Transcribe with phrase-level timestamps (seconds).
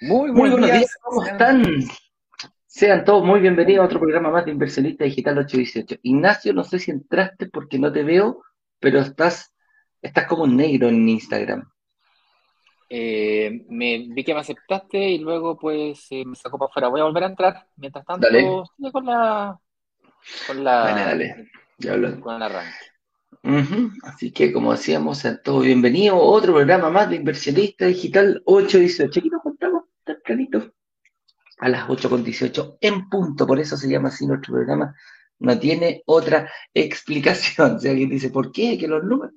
[0.00, 0.96] Muy, buenos días.
[1.02, 1.62] ¿cómo están?
[2.76, 5.98] Sean todos muy bienvenidos a otro programa más de Inversionista Digital 818.
[6.02, 8.42] Ignacio, no sé si entraste porque no te veo,
[8.78, 9.54] pero estás,
[10.02, 11.66] estás como negro en Instagram.
[12.90, 16.88] Eh, me vi que me aceptaste y luego pues eh, me sacó para afuera.
[16.88, 17.66] Voy a volver a entrar.
[17.76, 18.44] Mientras tanto, dale.
[18.92, 19.58] con la
[20.46, 21.50] con la dale, dale.
[21.78, 23.94] Ya con el arranque.
[24.02, 29.18] Así que, como decíamos, sean todos bienvenidos a otro programa más de Inversionista Digital 818.
[29.18, 30.75] Aquí nos contamos tempranito
[31.58, 33.46] a las 8.18 en punto.
[33.46, 34.94] Por eso se llama así nuestro programa.
[35.38, 37.80] No tiene otra explicación.
[37.80, 38.78] Si alguien dice, ¿por qué?
[38.78, 39.34] Que los números.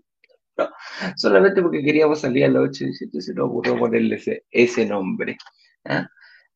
[0.58, 0.70] No,
[1.16, 5.38] solamente porque queríamos salir a las 8.18 se nos ocurrió ponerle ese, nombre.
[5.86, 6.08] ¿ah?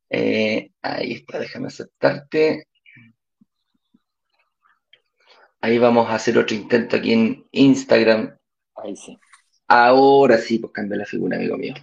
[0.10, 2.68] Eh, ahí está, déjame aceptarte.
[5.62, 8.38] Ahí vamos a hacer otro intento aquí en Instagram.
[8.76, 9.18] Ahí sí.
[9.68, 11.74] Ahora sí, pues cambia la figura, amigo mío.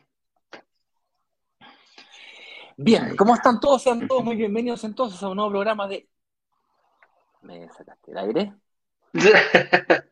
[2.83, 3.83] Bien, ¿cómo están todos?
[3.83, 6.09] Sean todos muy bienvenidos entonces a un nuevo programa de.
[7.43, 8.55] ¿Me sacaste el aire?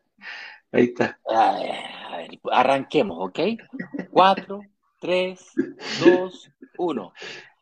[0.71, 1.19] Ahí está.
[1.27, 3.39] A ver, arranquemos, ¿ok?
[4.11, 4.61] Cuatro,
[4.99, 5.51] tres,
[5.99, 7.11] dos, uno.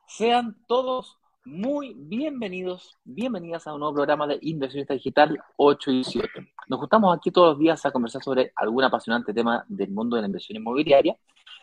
[0.09, 6.29] Sean todos muy bienvenidos, bienvenidas a un nuevo programa de Inversionista Digital 8 y 7.
[6.67, 10.23] Nos juntamos aquí todos los días a conversar sobre algún apasionante tema del mundo de
[10.23, 11.17] la inversión inmobiliaria,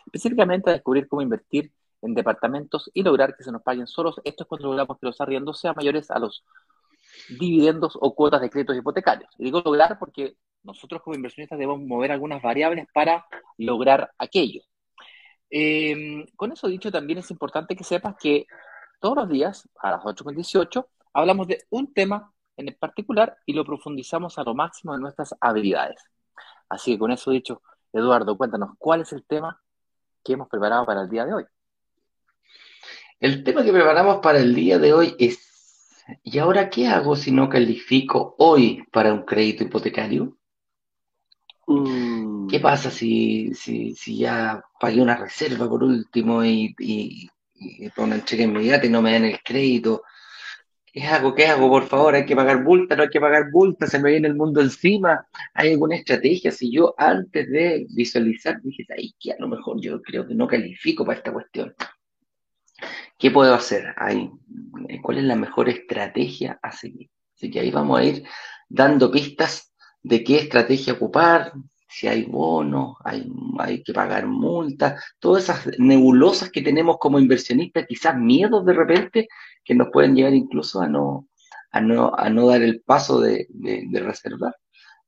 [0.07, 4.15] específicamente a descubrir cómo invertir en departamentos y lograr que se nos paguen solos.
[4.23, 6.43] Esto es cuando logramos que los arriendos sean mayores a los
[7.29, 9.29] dividendos o cuotas de créditos hipotecarios.
[9.37, 13.25] Y digo lograr porque nosotros como inversionistas debemos mover algunas variables para
[13.57, 14.61] lograr aquello.
[15.49, 18.45] Eh, con eso dicho, también es importante que sepas que
[18.99, 24.37] todos los días, a las 8.18, hablamos de un tema en particular y lo profundizamos
[24.37, 26.01] a lo máximo de nuestras habilidades.
[26.69, 27.61] Así que con eso dicho,
[27.93, 29.61] Eduardo, cuéntanos, ¿cuál es el tema
[30.23, 31.45] que hemos preparado para el día de hoy?
[33.19, 37.31] El tema que preparamos para el día de hoy es, ¿y ahora qué hago si
[37.31, 40.37] no califico hoy para un crédito hipotecario?
[41.67, 42.47] Mm.
[42.47, 48.43] ¿Qué pasa si, si, si, ya pagué una reserva por último y, y una entrega
[48.43, 50.03] inmediata y no me dan el crédito.
[50.85, 51.35] ¿Qué hago?
[51.35, 51.69] ¿Qué hago?
[51.69, 54.35] Por favor, hay que pagar multa, no hay que pagar multa, se me viene el
[54.35, 55.27] mundo encima.
[55.53, 56.51] ¿Hay alguna estrategia?
[56.51, 60.47] Si yo antes de visualizar dije, ahí que a lo mejor yo creo que no
[60.47, 61.73] califico para esta cuestión.
[63.17, 64.29] ¿Qué puedo hacer ahí?
[65.01, 67.09] ¿Cuál es la mejor estrategia a seguir?
[67.35, 68.23] Así que ahí vamos a ir
[68.69, 71.53] dando pistas de qué estrategia ocupar,
[71.87, 73.25] si hay bonos, hay,
[73.59, 79.27] hay que pagar multas, todas esas nebulosas que tenemos como inversionistas, quizás miedos de repente
[79.63, 81.29] que nos pueden llevar incluso a no,
[81.71, 83.47] a no, a no dar el paso de,
[83.93, 84.55] reservar,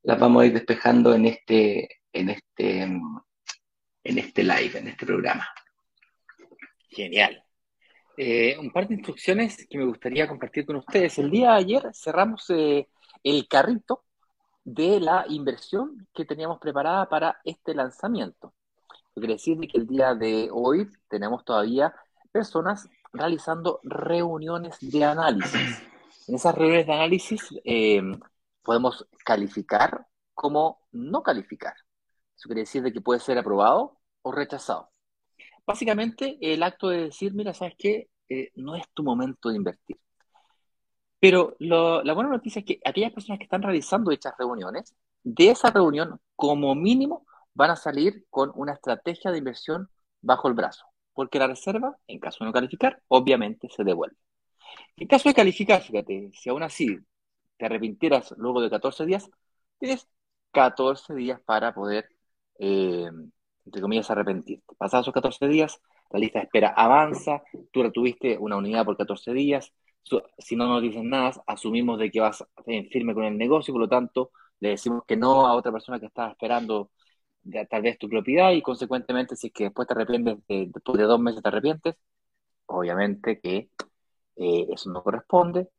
[0.03, 5.47] las vamos a ir despejando en este, en este, en este live, en este programa.
[6.89, 7.46] Genial.
[8.19, 11.19] Eh, un par de instrucciones que me gustaría compartir con ustedes.
[11.19, 12.89] El día de ayer cerramos eh,
[13.23, 14.03] el carrito
[14.63, 18.53] de la inversión que teníamos preparada para este lanzamiento.
[19.13, 21.93] quiere decir que el día de hoy tenemos todavía
[22.31, 25.83] personas realizando reuniones de análisis.
[26.27, 28.01] En esas reuniones de análisis eh,
[28.63, 31.75] podemos calificar como no calificar.
[32.35, 34.89] Eso quiere decir de que puede ser aprobado o rechazado.
[35.67, 38.09] Básicamente, el acto de decir, mira, ¿sabes qué?
[38.29, 39.97] Eh, no es tu momento de invertir.
[41.19, 45.71] Pero la buena noticia es que aquellas personas que están realizando dichas reuniones, de esa
[45.71, 49.89] reunión, como mínimo, van a salir con una estrategia de inversión
[50.21, 50.85] bajo el brazo.
[51.13, 54.15] Porque la reserva, en caso de no calificar, obviamente se devuelve.
[54.97, 56.97] En caso de calificar, fíjate, si aún así
[57.57, 59.29] te arrepintieras luego de 14 días,
[59.79, 60.07] tienes
[60.51, 62.09] 14 días para poder,
[62.59, 63.09] eh,
[63.67, 64.75] entre comillas, arrepentirte.
[64.77, 65.79] Pasados esos 14 días,
[66.09, 69.73] la lista de espera avanza, tú retuviste una unidad por 14 días,
[70.37, 73.81] si no nos dicen nada, asumimos de que vas en firme con el negocio, por
[73.81, 76.91] lo tanto, le decimos que no a otra persona que está esperando
[77.69, 81.19] tal vez tu propiedad y consecuentemente si es que después te arrepientes, después de dos
[81.19, 81.95] meses te arrepientes,
[82.67, 83.69] obviamente que
[84.37, 85.69] eh, eso no corresponde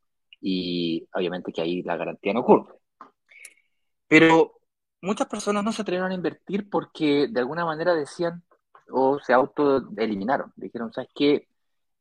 [0.41, 2.73] y obviamente que ahí la garantía no ocurre.
[4.07, 4.58] Pero
[5.01, 8.43] muchas personas no se atrevieron a invertir porque de alguna manera decían
[8.91, 10.51] o se autoeliminaron.
[10.55, 11.47] Dijeron, ¿sabes qué?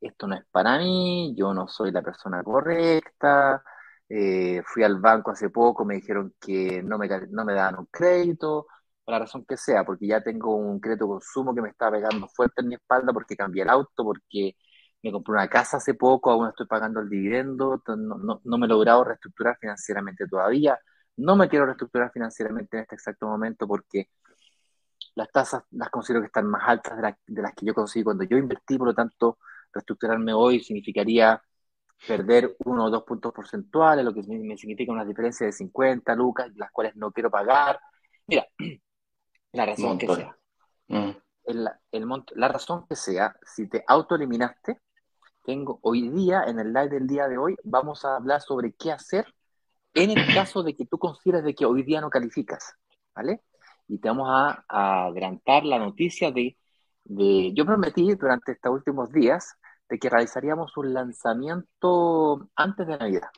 [0.01, 3.63] esto no es para mí, yo no soy la persona correcta,
[4.11, 7.87] Eh, fui al banco hace poco, me dijeron que no me, no me daban un
[7.87, 8.67] crédito,
[9.05, 11.91] por la razón que sea, porque ya tengo un crédito de consumo que me está
[11.91, 14.57] pegando fuerte en mi espalda porque cambié el auto, porque
[15.03, 18.67] me compré una casa hace poco, aún estoy pagando el dividendo, no, no, no me
[18.67, 20.79] he logrado reestructurar financieramente todavía,
[21.19, 24.09] no me quiero reestructurar financieramente en este exacto momento porque
[25.15, 28.37] las tasas las considero que están más altas de, las que yo conseguí cuando yo
[28.37, 29.39] invertí, por lo tanto,
[29.73, 31.43] reestructurarme hoy significaría
[32.07, 36.53] perder uno o dos puntos porcentuales, lo que me significa una diferencia de 50 lucas,
[36.55, 37.81] las cuales no quiero pagar.
[38.29, 38.47] Mira,
[39.53, 40.37] la razón que sea.
[40.87, 41.11] Mm.
[41.45, 44.81] la razón que sea, si te autoeliminaste,
[45.45, 48.93] tengo hoy día, en el live del día de hoy, vamos a hablar sobre qué
[48.93, 49.27] hacer
[49.99, 52.75] en el caso de que tú consideres de que hoy día no calificas,
[53.15, 53.43] ¿vale?
[53.89, 54.65] Y te vamos a,
[55.09, 56.57] adelantar la noticia de,
[57.05, 59.57] de, yo prometí durante estos últimos días
[59.89, 63.31] de que realizaríamos un lanzamiento antes de Navidad.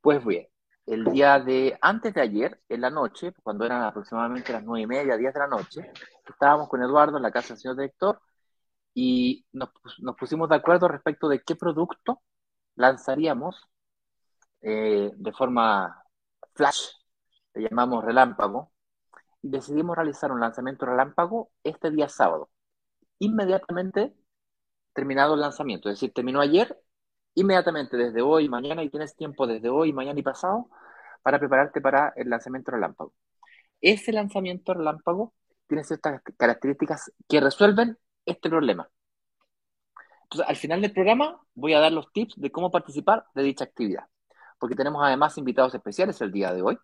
[0.00, 0.46] Pues bien,
[0.86, 4.86] el día de antes de ayer, en la noche, cuando eran aproximadamente las nueve y
[4.86, 5.90] media, diez de la noche,
[6.28, 8.20] estábamos con Eduardo en la casa del señor director
[8.94, 12.22] y nos, nos pusimos de acuerdo respecto de qué producto
[12.76, 13.68] lanzaríamos
[14.66, 16.02] de forma
[16.54, 16.88] flash,
[17.54, 18.72] le llamamos relámpago,
[19.42, 22.50] y decidimos realizar un lanzamiento relámpago este día sábado,
[23.20, 24.14] inmediatamente
[24.92, 26.80] terminado el lanzamiento, es decir, terminó ayer,
[27.34, 30.68] inmediatamente desde hoy, mañana, y tienes tiempo desde hoy, mañana y pasado
[31.22, 33.12] para prepararte para el lanzamiento relámpago.
[33.80, 35.34] Ese lanzamiento relámpago
[35.68, 38.88] tiene ciertas características que resuelven este problema.
[40.22, 43.64] Entonces, al final del programa voy a dar los tips de cómo participar de dicha
[43.64, 44.06] actividad
[44.58, 46.78] porque tenemos además invitados especiales el día de hoy,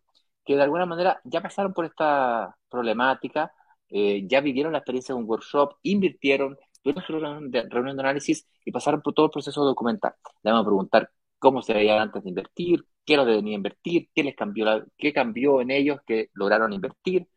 [0.44, 3.52] que de alguna manera ya pasaron por esta problemática,
[3.88, 7.60] eh, ya vivieron la experiencia de un workshop, invirtieron, tuvieron su reunión de,
[8.00, 10.14] análisis y pasaron por todo el proceso documental.
[10.42, 14.24] Le vamos a preguntar cómo se veían antes de invertir, qué lo debían invertir, qué
[14.24, 17.28] les cambió, qué cambió en ellos que lograron invertir,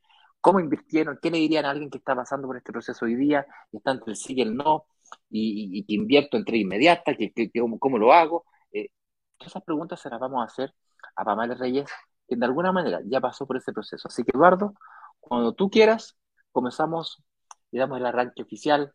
[0.41, 3.45] cómo invirtieron, qué le dirían a alguien que está pasando por este proceso hoy día
[3.71, 4.85] y está entre el sí y el no,
[5.29, 7.31] y, que invierto entre inmediata, que,
[7.79, 8.45] cómo, lo hago.
[9.39, 10.73] Esas preguntas se las vamos a hacer
[11.15, 11.89] a Pamela Reyes,
[12.27, 14.07] que de alguna manera ya pasó por ese proceso.
[14.07, 14.73] Así que, Eduardo,
[15.19, 16.17] cuando tú quieras,
[16.51, 17.23] comenzamos
[17.71, 18.93] y damos el arranque oficial.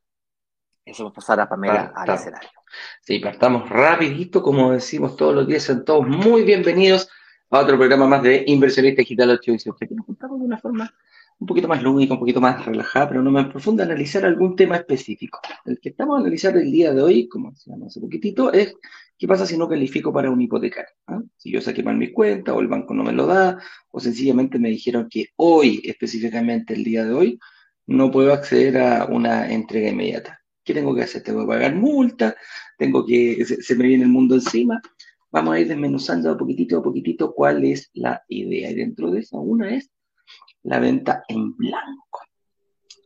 [0.84, 2.50] Y hacemos pasar a Pamela al escenario.
[3.02, 7.08] Sí, partamos rapidito, como decimos todos los días, son todos muy bienvenidos
[7.50, 10.90] a otro programa más de Inversionista Digital 8 que nos juntamos de una forma
[11.40, 14.76] un poquito más lúdica, un poquito más relajada, pero no más profunda, analizar algún tema
[14.76, 15.40] específico.
[15.64, 18.76] El que estamos a analizar el día de hoy, como decíamos hace poquitito, es
[19.20, 20.94] ¿Qué pasa si no califico para un hipotecario?
[21.06, 21.20] ¿Ah?
[21.36, 23.58] Si yo saqué mal mi cuenta o el banco no me lo da,
[23.90, 27.38] o sencillamente me dijeron que hoy, específicamente el día de hoy,
[27.86, 30.40] no puedo acceder a una entrega inmediata.
[30.64, 31.22] ¿Qué tengo que hacer?
[31.22, 32.34] Tengo que pagar multa,
[32.78, 34.80] tengo que, se, me viene el mundo encima.
[35.30, 38.70] Vamos a ir desmenuzando a poquitito a poquitito cuál es la idea.
[38.70, 39.90] Y dentro de esa, una es
[40.62, 42.20] la venta en blanco.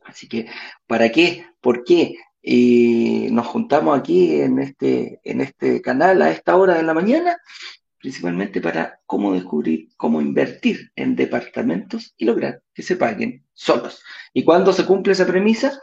[0.05, 0.47] Así que,
[0.87, 1.45] ¿para qué?
[1.61, 2.15] ¿Por qué?
[2.41, 7.37] Y nos juntamos aquí en este, en este canal a esta hora de la mañana,
[7.99, 14.03] principalmente para cómo descubrir, cómo invertir en departamentos y lograr que se paguen solos.
[14.33, 15.79] ¿Y cuándo se cumple esa premisa?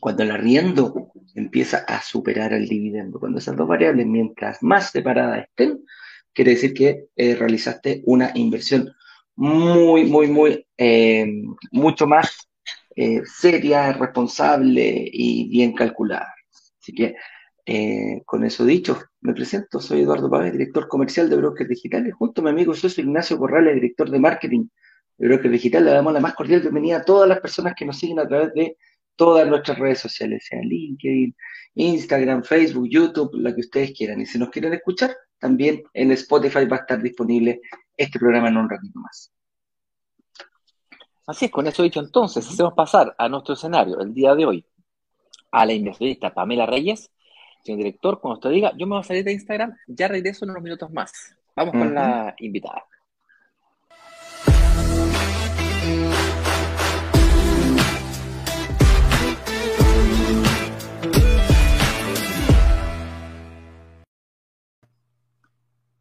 [0.00, 3.20] Cuando el arriendo empieza a superar el dividendo.
[3.20, 5.84] Cuando esas dos variables, mientras más separadas estén,
[6.32, 8.95] quiere decir que eh, realizaste una inversión
[9.36, 11.26] muy, muy, muy, eh,
[11.72, 12.48] mucho más
[12.96, 16.34] eh, seria, responsable y bien calculada.
[16.80, 17.14] Así que,
[17.66, 22.40] eh, con eso dicho, me presento, soy Eduardo Pávez, director comercial de Brokers Digitales, junto
[22.40, 24.68] a mi amigo socio Ignacio Corrales, director de marketing
[25.18, 25.84] de Brokers Digital.
[25.84, 28.52] Le damos la más cordial bienvenida a todas las personas que nos siguen a través
[28.54, 28.76] de
[29.16, 31.34] todas nuestras redes sociales, sea LinkedIn,
[31.74, 34.20] Instagram, Facebook, YouTube, la que ustedes quieran.
[34.20, 37.60] Y si nos quieren escuchar, también en Spotify va a estar disponible
[37.96, 39.32] este programa en un ratito más.
[41.26, 44.66] Así es, con eso dicho entonces, hacemos pasar a nuestro escenario el día de hoy
[45.50, 47.10] a la inversionista Pamela Reyes,
[47.64, 50.52] señor director, cuando usted diga, yo me voy a salir de Instagram, ya regreso en
[50.52, 51.34] unos minutos más.
[51.56, 52.84] Vamos con la invitada.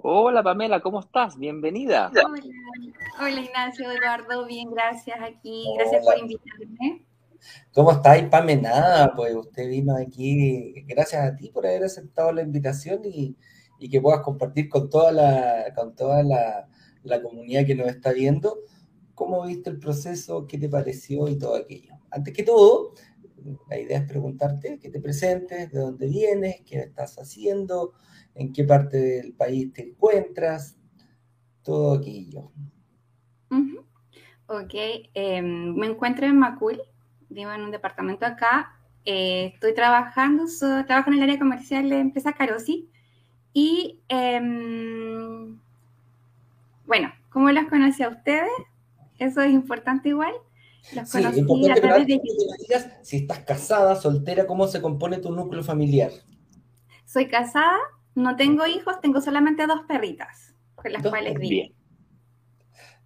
[0.07, 1.35] Hola Pamela, ¿cómo estás?
[1.35, 2.11] Bienvenida.
[3.19, 5.65] Hola, Ignacio, Eduardo, bien, gracias aquí.
[5.79, 7.07] Gracias por invitarme.
[7.73, 8.69] ¿Cómo estáis, Pamela?
[8.69, 13.35] Nada, pues usted vino aquí, gracias a ti por haber aceptado la invitación y,
[13.89, 16.69] que puedas compartir con toda la, con toda la,
[17.01, 18.59] la comunidad que nos está viendo
[19.15, 21.95] cómo viste el proceso, qué te pareció y todo aquello.
[22.11, 22.93] Antes que todo,
[23.69, 27.93] la idea es preguntarte, que te presentes, de dónde vienes, qué estás haciendo,
[28.33, 30.77] en qué parte del país te encuentras,
[31.63, 32.51] todo aquello.
[34.47, 34.73] Ok,
[35.15, 36.79] em, me encuentro en Macul,
[37.29, 40.45] vivo en un departamento acá, eh, estoy trabajando,
[40.85, 42.87] trabajo en el área comercial de empresa Carosi
[43.53, 45.59] y em,
[46.85, 48.51] bueno, ¿cómo los conocí a ustedes?
[49.17, 50.33] Eso es importante igual.
[50.93, 52.21] Los sí, conocí a través de...
[52.59, 56.11] digas si estás casada, soltera, cómo se compone tu núcleo familiar.
[57.05, 57.77] Soy casada,
[58.13, 61.73] no tengo hijos, tengo solamente dos perritas con las cuales vivo.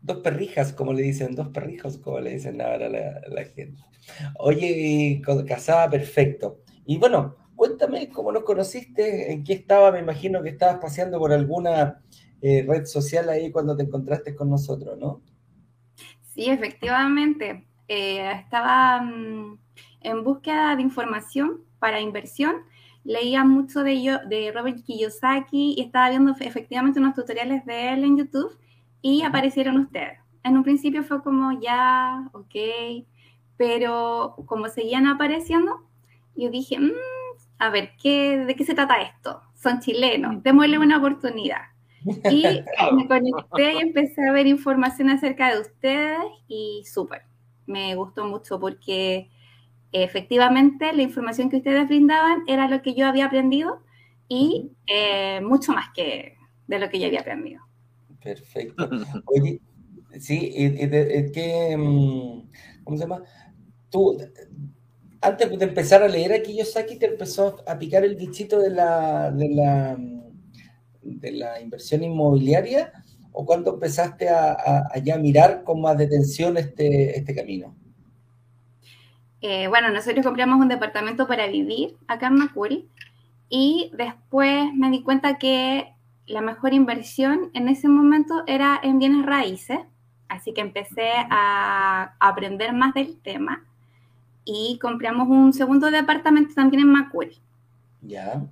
[0.02, 3.82] Dos perrijas, como le dicen, dos perrijos, como le dicen ahora la, la gente.
[4.38, 6.62] Oye, casada, perfecto.
[6.86, 11.34] Y bueno, cuéntame cómo nos conociste, en qué estaba, me imagino que estabas paseando por
[11.34, 12.02] alguna
[12.42, 15.22] eh, red social ahí cuando te encontraste con nosotros, ¿no?
[16.34, 17.68] Sí, efectivamente.
[17.90, 19.58] Eh, estaba mm,
[20.02, 22.58] en búsqueda de información para inversión.
[23.04, 28.04] Leía mucho de, yo, de Robert Kiyosaki y estaba viendo efectivamente unos tutoriales de él
[28.04, 28.58] en YouTube
[29.02, 30.20] y aparecieron ustedes.
[30.44, 32.56] En un principio fue como ya, ok,
[33.58, 35.82] pero como seguían apareciendo,
[36.36, 36.92] yo dije, mm,
[37.58, 39.42] a ver, ¿qué, ¿de qué se trata esto?
[39.56, 41.64] Son chilenos, démosle una oportunidad.
[42.30, 42.44] Y
[42.94, 47.24] me conecté y empecé a ver información acerca de ustedes y súper,
[47.70, 49.30] me gustó mucho porque
[49.92, 53.82] efectivamente la información que ustedes brindaban era lo que yo había aprendido
[54.28, 56.36] y eh, mucho más que
[56.68, 57.62] de lo que yo había aprendido.
[58.22, 58.90] Perfecto.
[59.26, 59.62] Oye,
[60.20, 60.52] sí,
[61.34, 63.24] ¿qué, mm, ¿cómo se llama?
[63.90, 64.18] Tú,
[65.22, 69.32] antes de empezar a leer a Kiyosaki, te empezó a picar el bichito de la,
[69.32, 69.98] de la
[71.02, 72.92] de la inversión inmobiliaria
[73.40, 77.74] o cuando empezaste a, ya mirar con más detención este, este camino?
[79.40, 82.90] Eh, bueno, nosotros compramos un departamento para vivir acá en Macul
[83.48, 85.94] y después me di cuenta que
[86.28, 89.80] la mejor inversión en ese momento era en bienes raíces,
[90.28, 93.64] así que empecé a aprender más del tema
[94.44, 97.32] y compramos un segundo departamento también en Macul.
[98.02, 98.46] Ya.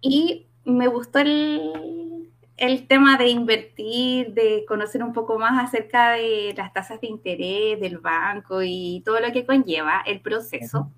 [0.00, 2.01] Y me gustó el,
[2.88, 7.98] tema de invertir, de conocer un poco más acerca de las tasas de interés del
[7.98, 10.90] banco y todo lo que conlleva el proceso.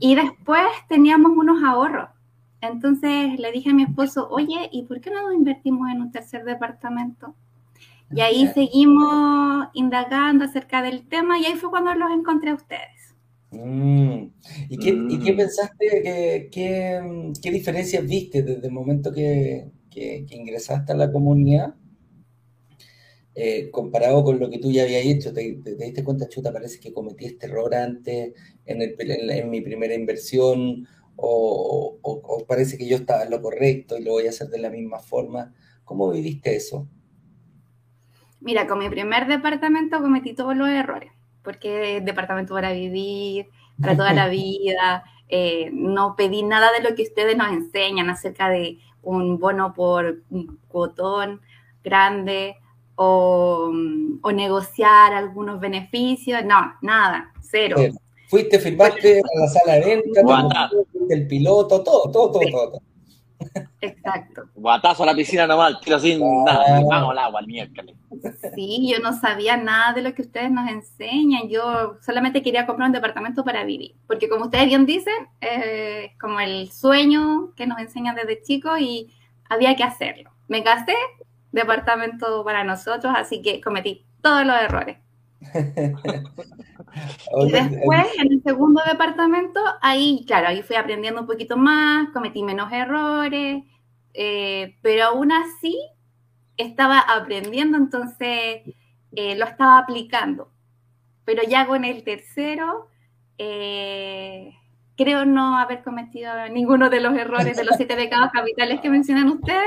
[0.00, 2.08] Y después teníamos unos ahorros.
[2.60, 6.44] Entonces le dije a mi esposo, oye, ¿y por qué no invertimos en un tercer
[6.44, 7.34] departamento?
[8.14, 13.14] Y ahí seguimos indagando acerca del tema y ahí fue cuando los encontré a ustedes.
[13.50, 14.28] Mm.
[14.68, 15.36] ¿Y, qué, mm.
[15.36, 19.70] pensaste, qué, diferencias viste desde el momento que,
[20.00, 21.74] ingresaste a la comunidad
[23.34, 25.32] eh, comparado con lo que tú ya habías hecho?
[25.32, 28.34] ¿Te, diste cuenta, chuta, parece que cometí este error antes
[28.66, 34.12] en, mi primera inversión o, o, parece que yo estaba en lo correcto y lo
[34.12, 35.54] voy a hacer de la misma forma?
[35.84, 36.88] ¿Cómo viviste eso?
[38.40, 43.48] Mira, con mi primer departamento cometí todos los errores porque departamento para vivir,
[43.80, 45.04] para toda la vida.
[45.28, 50.22] Eh, no pedí nada de lo que ustedes nos enseñan acerca de un bono por
[50.30, 51.40] un cuotón
[51.82, 52.56] grande
[52.94, 53.72] o,
[54.32, 56.44] negociar algunos beneficios.
[56.44, 57.76] No, nada, cero.
[58.28, 60.70] Fuiste, firmaste a la sala de venta,
[61.10, 62.82] el piloto, todo, todo, todo, todo.
[63.80, 64.42] Exacto.
[64.54, 67.96] Guatazo a la piscina nomás, tiro sin nada, vamos al agua el miércoles.
[68.54, 71.48] Sí, yo no sabía nada de lo que ustedes nos enseñan.
[71.48, 76.40] Yo solamente quería comprar un departamento para vivir, porque como ustedes bien dicen, es como
[76.40, 79.12] el sueño que nos enseñan desde chicos y
[79.48, 80.30] había que hacerlo.
[80.48, 80.94] Me casé,
[81.50, 84.98] departamento para nosotros, así que cometí todos los errores.
[87.40, 92.42] y después, en el segundo departamento, ahí, claro, ahí fui aprendiendo un poquito más, cometí
[92.42, 93.64] menos errores,
[94.14, 95.78] eh, pero aún así
[96.56, 98.62] estaba aprendiendo, entonces
[99.12, 100.50] eh, lo estaba aplicando.
[101.24, 102.88] Pero ya con el tercero,
[103.38, 104.54] eh,
[104.96, 109.28] creo no haber cometido ninguno de los errores de los siete pecados capitales que mencionan
[109.28, 109.62] ustedes.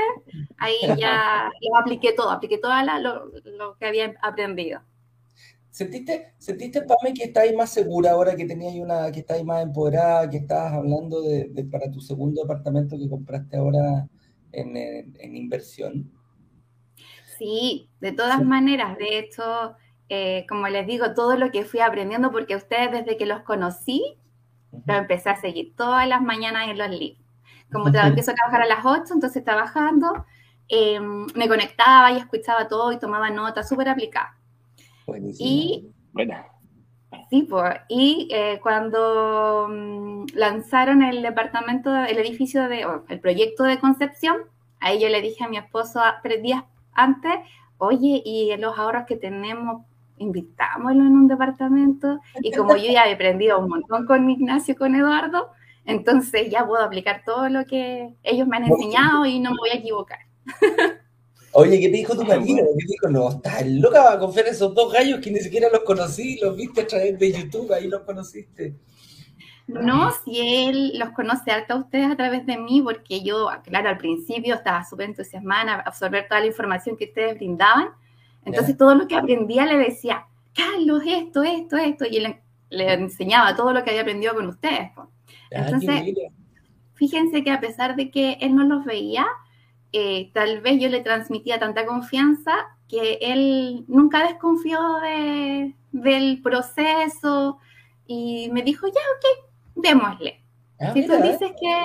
[0.58, 4.80] Ahí ya lo apliqué todo, apliqué todo lo, lo que había aprendido.
[5.76, 10.30] ¿Sentiste, sentiste Pame, que estáis más segura ahora que tenías una, que estáis más empoderada,
[10.30, 14.08] que estabas hablando de, para tu segundo departamento que compraste ahora
[14.52, 16.10] en, inversión?
[17.36, 18.96] Sí, de todas maneras.
[18.96, 19.76] De hecho,
[20.08, 24.16] eh, como les digo, todo lo que fui aprendiendo, porque ustedes desde que los conocí,
[24.86, 27.22] lo empecé a seguir todas las mañanas en los libros.
[27.70, 30.24] Como te, empiezo a trabajar a las 8, entonces trabajando,
[30.68, 34.38] em, me conectaba y escuchaba todo y tomaba notas, súper aplicada.
[35.38, 35.88] Y,
[37.30, 43.78] Sí, pues, y eh, cuando mm, lanzaron el departamento, el edificio de, el proyecto de
[43.78, 44.36] Concepción,
[44.80, 47.32] ahí yo le dije a mi esposo tres días antes,
[47.78, 49.84] oye, y los ahorros que tenemos,
[50.18, 54.76] invitámoslo en un departamento, y como yo ya he aprendido un montón con Ignacio y
[54.76, 55.50] con Eduardo,
[55.84, 59.70] entonces ya puedo aplicar todo lo que ellos me han enseñado y no me voy
[59.70, 60.18] a equivocar.
[61.58, 62.66] Oye, ¿qué te dijo tu marido?
[62.78, 63.08] ¿Qué te dijo?
[63.08, 66.54] No, estás loca va a confiar esos dos gallos que ni siquiera los conocí, los
[66.54, 68.74] viste a través de YouTube, ahí los conociste.
[69.66, 73.88] No, si él los conoce harto a ustedes a través de mí, porque yo, claro,
[73.88, 77.88] al principio estaba súper entusiasmada en absorber toda la información que ustedes brindaban.
[78.44, 82.36] Entonces, todo lo que aprendía le decía, Carlos, esto, esto, esto, y él
[82.68, 84.90] le, enseñaba todo lo que había aprendido con ustedes.
[85.50, 86.02] Entonces,
[86.92, 89.26] fíjense que a pesar de que él no los veía,
[89.92, 92.52] eh, tal vez yo le transmitía tanta confianza
[92.88, 94.78] que él nunca desconfió
[95.92, 97.58] del proceso
[98.06, 99.24] y me dijo, ya, ok,
[99.74, 100.42] démosle.
[100.78, 101.82] Ah, si tú dices que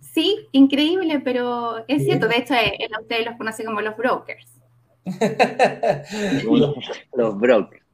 [0.00, 4.60] sí, increíble, pero es cierto, de hecho, él a ustedes los conoce como los brokers.
[7.14, 7.84] los brokers.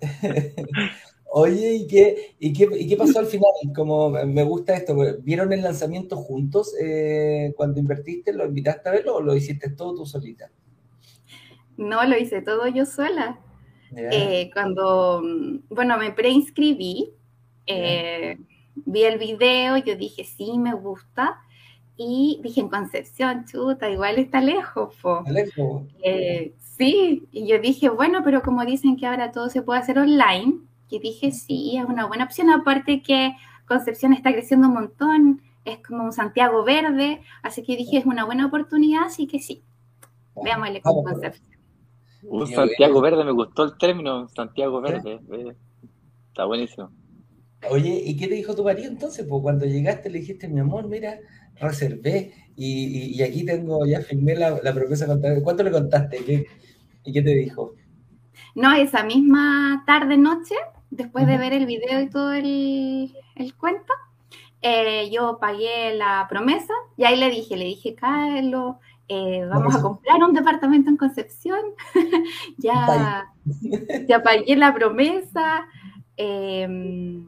[1.36, 3.50] Oye, ¿y qué, y, qué, ¿y qué pasó al final?
[3.74, 8.32] Como me gusta esto, ¿vieron el lanzamiento juntos eh, cuando invertiste?
[8.32, 10.52] ¿Lo invitaste a verlo o lo hiciste todo tú solita?
[11.76, 13.40] No, lo hice todo yo sola.
[13.96, 15.24] Eh, cuando,
[15.70, 17.10] bueno, me preinscribí,
[17.66, 18.38] eh,
[18.76, 21.40] vi el video, yo dije, sí, me gusta.
[21.96, 24.94] Y dije, en Concepción, chuta, igual está lejos.
[25.02, 25.24] Po.
[25.28, 25.82] ¿Lejos?
[26.60, 30.60] sí, y yo dije, bueno, pero como dicen que ahora todo se puede hacer online,
[30.88, 33.34] y dije, sí, es una buena opción, aparte que
[33.66, 38.24] Concepción está creciendo un montón, es como un Santiago verde, así que dije, es una
[38.24, 39.62] buena oportunidad, así que sí,
[40.42, 41.48] veámosle con Concepción.
[42.22, 45.56] Un Santiago verde, me gustó el término, Santiago verde, eh,
[46.28, 46.90] está buenísimo.
[47.70, 49.26] Oye, ¿y qué te dijo tu marido entonces?
[49.26, 51.18] Pues cuando llegaste le dijiste, mi amor, mira,
[51.56, 55.42] reservé y, aquí tengo, ya firmé la, la promesa contar.
[55.42, 56.46] ¿Cuánto le contaste?
[57.04, 57.74] ¿Y qué te dijo?
[58.54, 60.54] No, esa misma tarde, noche,
[60.96, 63.12] después de ver el video y todo el,
[63.58, 63.92] cuento,
[64.62, 68.76] eh, yo pagué la promesa y ahí le dije, le dije, Carlos,
[69.08, 71.60] eh, vamos a comprar un departamento en Concepción,
[72.58, 73.26] ya,
[74.08, 75.66] ya pagué la promesa,
[76.16, 77.26] em,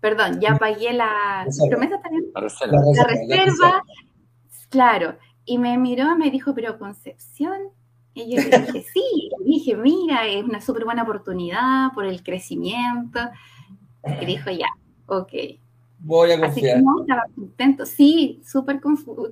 [0.00, 3.82] perdón, ya pagué la, promesa también, la reserva, la reserva,
[4.70, 7.58] claro, y me miró y me dijo, pero Concepción,
[8.16, 13.20] y yo le dije, sí, dije, mira, es una súper buena oportunidad por el crecimiento.
[14.22, 14.68] Y dijo, ya,
[15.04, 15.32] ok.
[15.98, 16.50] Voy a confiar.
[16.50, 17.84] Así que no, estaba contento.
[17.84, 18.80] Sí, súper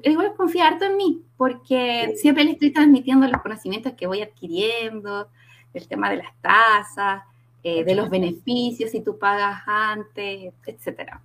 [0.03, 5.29] igual confía harto en mí, porque siempre le estoy transmitiendo los conocimientos que voy adquiriendo,
[5.73, 7.23] el tema de las tasas,
[7.63, 11.23] eh, de los beneficios si tú pagas antes, etcétera.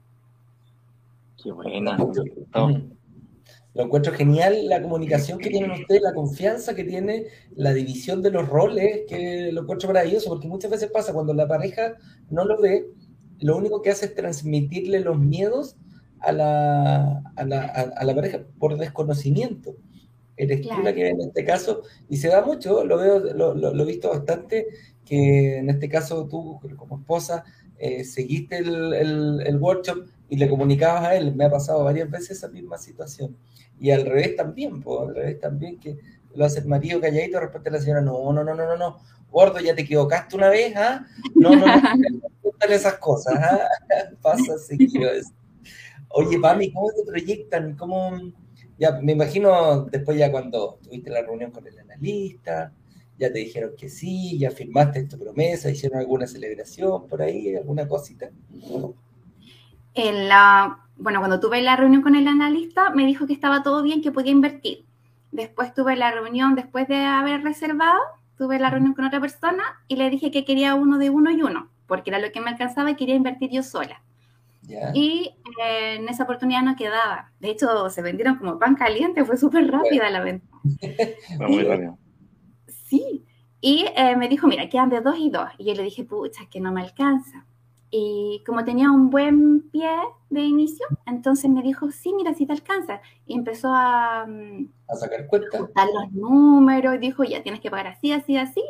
[1.44, 1.98] Qué buena.
[3.80, 8.30] Lo encuentro genial la comunicación que tienen ustedes, la confianza que tiene, la división de
[8.30, 11.96] los roles, que lo encuentro maravilloso, porque muchas veces pasa cuando la pareja
[12.30, 12.88] no lo ve,
[13.40, 15.78] lo único que hace es transmitirle los miedos
[16.20, 19.78] a la, a la, a, la pareja por desconocimiento.
[20.36, 23.82] Eres tú la que en este caso, y se da mucho, lo veo, lo, lo,
[23.82, 24.68] he visto bastante,
[25.06, 27.46] que en este caso tú como esposa
[27.78, 32.10] eh, seguiste el, el, el workshop y le comunicabas a él, me ha pasado varias
[32.10, 33.36] veces esa misma situación.
[33.80, 35.98] Y al revés también, pues, al revés también, que
[36.36, 39.00] lo hace el marido calladito, responde a la señora, no, no, no, no, no, no,
[39.32, 41.06] gordo, ya te equivocaste una vez, ¿ah?
[41.36, 43.68] No, no, no, no esas cosas, ¿ah?
[44.22, 45.32] Pasa seguido eso.
[46.10, 47.76] Oye, Pami, ¿cómo te proyectan?
[47.76, 48.12] ¿Cómo...?
[48.78, 52.72] Ya, me imagino después ya cuando tuviste la reunión con el analista,
[53.18, 57.88] ya te dijeron que sí, ya firmaste tu promesa, hicieron alguna celebración por ahí, alguna
[57.88, 58.32] cosita.
[59.94, 63.82] En la bueno, cuando tuve la reunión con el analista, me dijo que estaba todo
[63.82, 64.86] bien, que podía invertir.
[65.32, 68.00] Después tuve la reunión, después de haber reservado,
[68.38, 71.42] tuve la reunión con otra persona y le dije que quería uno de uno y
[71.42, 74.02] uno, porque era lo que me alcanzaba y quería invertir yo sola.
[74.94, 77.32] Y eh, en esa oportunidad no quedaba.
[77.40, 80.48] De hecho, se vendieron como pan caliente, fue súper rápida la venta.
[81.38, 81.98] Fue muy rápido.
[82.68, 83.26] Sí.
[83.62, 85.50] Y eh, me dijo, mira, quedan de dos y dos.
[85.58, 87.46] Y yo le dije, pucha, que no me alcanza.
[87.92, 89.90] Y como tenía un buen pie
[90.30, 93.02] de inicio, entonces me dijo, sí, mira, si te alcanza.
[93.26, 95.62] Y empezó a, mm, a sacar cuentas.
[95.62, 98.64] los números, y dijo, ya tienes que pagar así, así, así.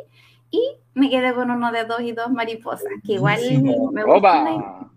[0.50, 0.60] Y
[0.94, 3.40] me quedé con uno de dos y dos mariposas, que igual
[3.92, 4.90] me gusta.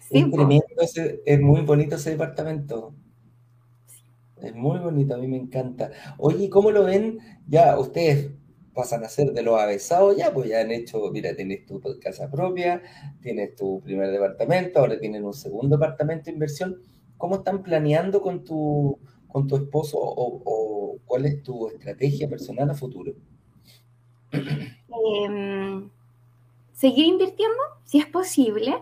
[0.00, 0.64] Sí, es tremendo,
[1.26, 2.94] es muy bonito ese departamento.
[4.40, 5.90] Es muy bonito, a mí me encanta.
[6.18, 7.18] Oye, ¿cómo lo ven?
[7.48, 8.30] Ya, ustedes
[8.76, 12.30] pasan a ser de los avesados ya, pues ya han hecho, mira, tienes tu casa
[12.30, 12.82] propia,
[13.22, 16.76] tienes tu primer departamento, ahora tienen un segundo departamento de inversión.
[17.16, 22.74] ¿Cómo están planeando con tu, con tu esposo o, cuál es tu estrategia personal a
[22.74, 23.14] futuro?
[24.30, 25.88] Em,
[26.72, 28.76] seguir invirtiendo, si es posible.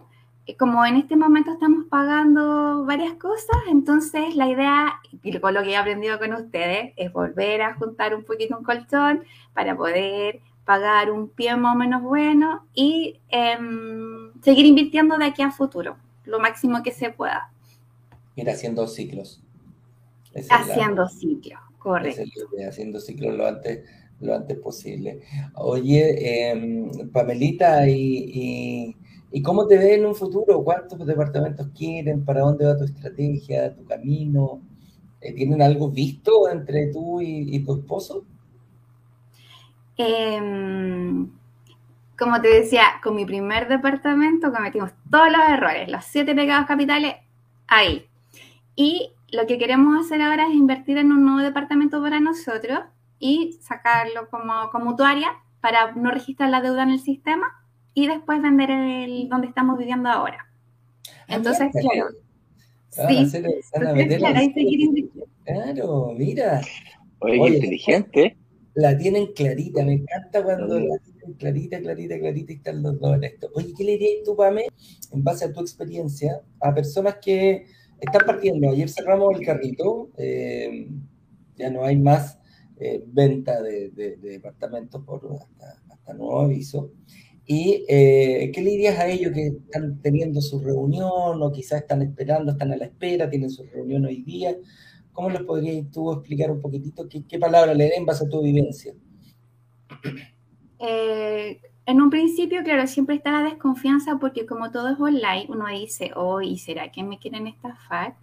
[0.46, 5.62] Eh, como en este momento estamos pagando varias cosas, entonces la idea, y con lo
[5.62, 10.40] que he aprendido con ustedes, es volver a juntar un poquito un colchón para poder
[10.66, 15.96] pagar un pie más o menos bueno y em, seguir invirtiendo de aquí a futuro,
[16.24, 17.50] lo máximo que se pueda.
[18.36, 19.42] Ir haciendo ciclos.
[20.50, 22.22] haciendo ciclos, correcto.
[22.68, 23.88] haciendo ciclos lo antes,
[24.20, 25.20] lo antes posible.
[25.54, 28.96] Oye, em, Pamelita, y ¿Y
[29.42, 30.62] cómo te ves en un futuro?
[30.62, 32.24] ¿Cuántos departamentos quieren?
[32.24, 34.60] ¿Para dónde va tu estrategia, tu camino?
[35.20, 38.24] Eh, ¿Tienen algo visto entre tú y, tu esposo?
[39.96, 41.28] Em,
[42.16, 47.16] como te decía, con mi primer departamento cometimos todos los errores, los siete pecados capitales,
[47.66, 48.06] ahí.
[48.76, 52.80] Y lo que queremos hacer ahora es invertir en un nuevo departamento para nosotros
[53.18, 57.63] y sacarlo como, como mutuaria para no registrar la deuda en el sistema
[57.94, 60.50] y después vender el donde estamos viviendo ahora.
[61.28, 62.08] Ah, Entonces, claro.
[62.90, 63.28] Sí,
[65.44, 66.60] claro, mira.
[67.20, 68.36] Oye, inteligente.
[68.74, 73.14] La tienen clarita, me encanta cuando la tienen clarita, clarita, clarita y están los dos
[73.14, 73.48] en esto.
[73.54, 74.66] Oye, ¿qué le dirías tú, Pame,
[75.12, 77.66] en base a tu experiencia, a personas que
[78.00, 78.70] están partiendo?
[78.70, 80.88] Ayer cerramos el carrito, eh,
[81.56, 82.36] ya no hay más
[82.76, 86.90] eh, venta de, departamentos por hasta, hasta nuevo aviso.
[87.46, 92.00] ¿Y eh, qué le dirías a ellos que están teniendo su reunión o quizás están
[92.02, 94.56] esperando, están a la espera, tienen su reunión hoy día?
[95.12, 98.28] ¿Cómo les podrías tú explicar un poquitito qué, qué palabra le den en base a
[98.28, 98.94] tu vivencia?
[100.78, 105.66] Eh, en un principio, claro, siempre está la desconfianza porque como todo es online, uno
[105.68, 108.14] dice, oh, ¿y será que me quieren estafar?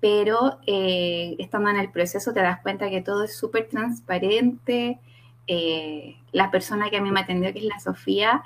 [0.00, 5.00] Pero eh, estando en el proceso te das cuenta que todo es súper transparente,
[5.46, 8.42] eh, la persona que a mí me atendió, que es la Sofía,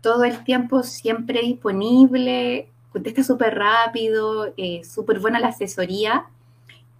[0.00, 6.26] todo el tiempo siempre disponible, contesta súper rápido, eh, súper buena la asesoría.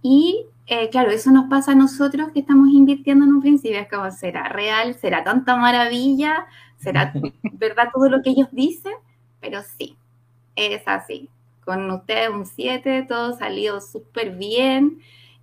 [0.01, 3.79] Y eh, claro, eso nos pasa a nosotros que estamos invirtiendo en un principio.
[3.79, 4.95] Es como, ¿será real?
[4.95, 6.45] ¿Será tanta maravilla?
[6.77, 7.13] ¿Será
[7.53, 8.93] verdad todo lo que ellos dicen?
[9.39, 9.97] Pero sí,
[10.55, 11.29] es así.
[11.63, 14.99] Con ustedes un 7, todo salió súper bien.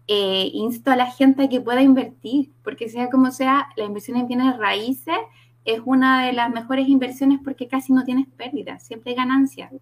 [0.07, 4.19] Eh, insto a la gente a que pueda invertir, porque sea como sea, la inversión
[4.19, 5.17] en bienes raíces
[5.65, 9.73] es una de las mejores inversiones porque casi no tienes pérdidas, siempre hay ganancias.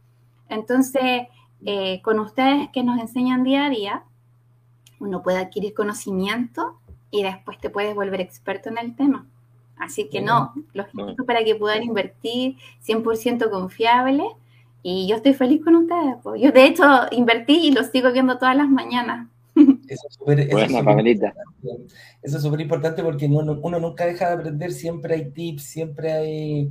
[0.48, 1.26] Entonces,
[1.64, 4.04] eh, con ustedes que nos enseñan día a día,
[5.00, 6.78] uno puede adquirir conocimiento
[7.10, 9.26] y después te puedes volver experto en el tema.
[9.76, 12.56] Así que no, los invito para que puedan invertir
[12.86, 14.24] 100% confiable
[14.84, 16.16] y yo estoy feliz con ustedes.
[16.38, 19.28] Yo de hecho invertí y lo sigo viendo todas las mañanas.
[19.92, 20.40] Eso es súper
[22.22, 26.70] eso es súper importante porque uno, nunca deja de aprender, siempre hay tips, siempre hay...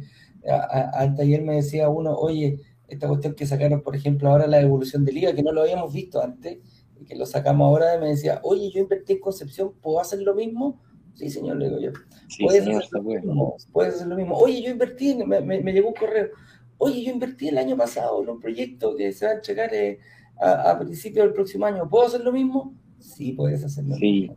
[0.94, 5.06] Al taller me decía uno, oye, esta cuestión que sacaron, por ejemplo, ahora la evolución
[5.06, 6.60] de liga, que no lo habíamos visto antes,
[7.00, 10.36] y que lo sacamos ahora, me decía, oye, yo invertí en Concepción, ¿puedo hacer lo
[10.36, 10.82] mismo?
[11.14, 11.92] Sí, señor, le digo yo.
[12.40, 13.56] ¿Puedes, hacer, lo mismo?
[13.72, 14.36] ¿Puedes hacer lo mismo?
[14.38, 16.30] Oye, yo invertí, me, me, llegó un correo.
[16.78, 20.00] Oye, yo invertí el año pasado en un proyecto que se va a entregar eh,
[20.40, 21.88] a, a principios del próximo año.
[21.90, 22.74] ¿Puedo hacer lo mismo?
[23.02, 23.96] Sí puedes hacerlo.
[23.96, 24.32] Sí.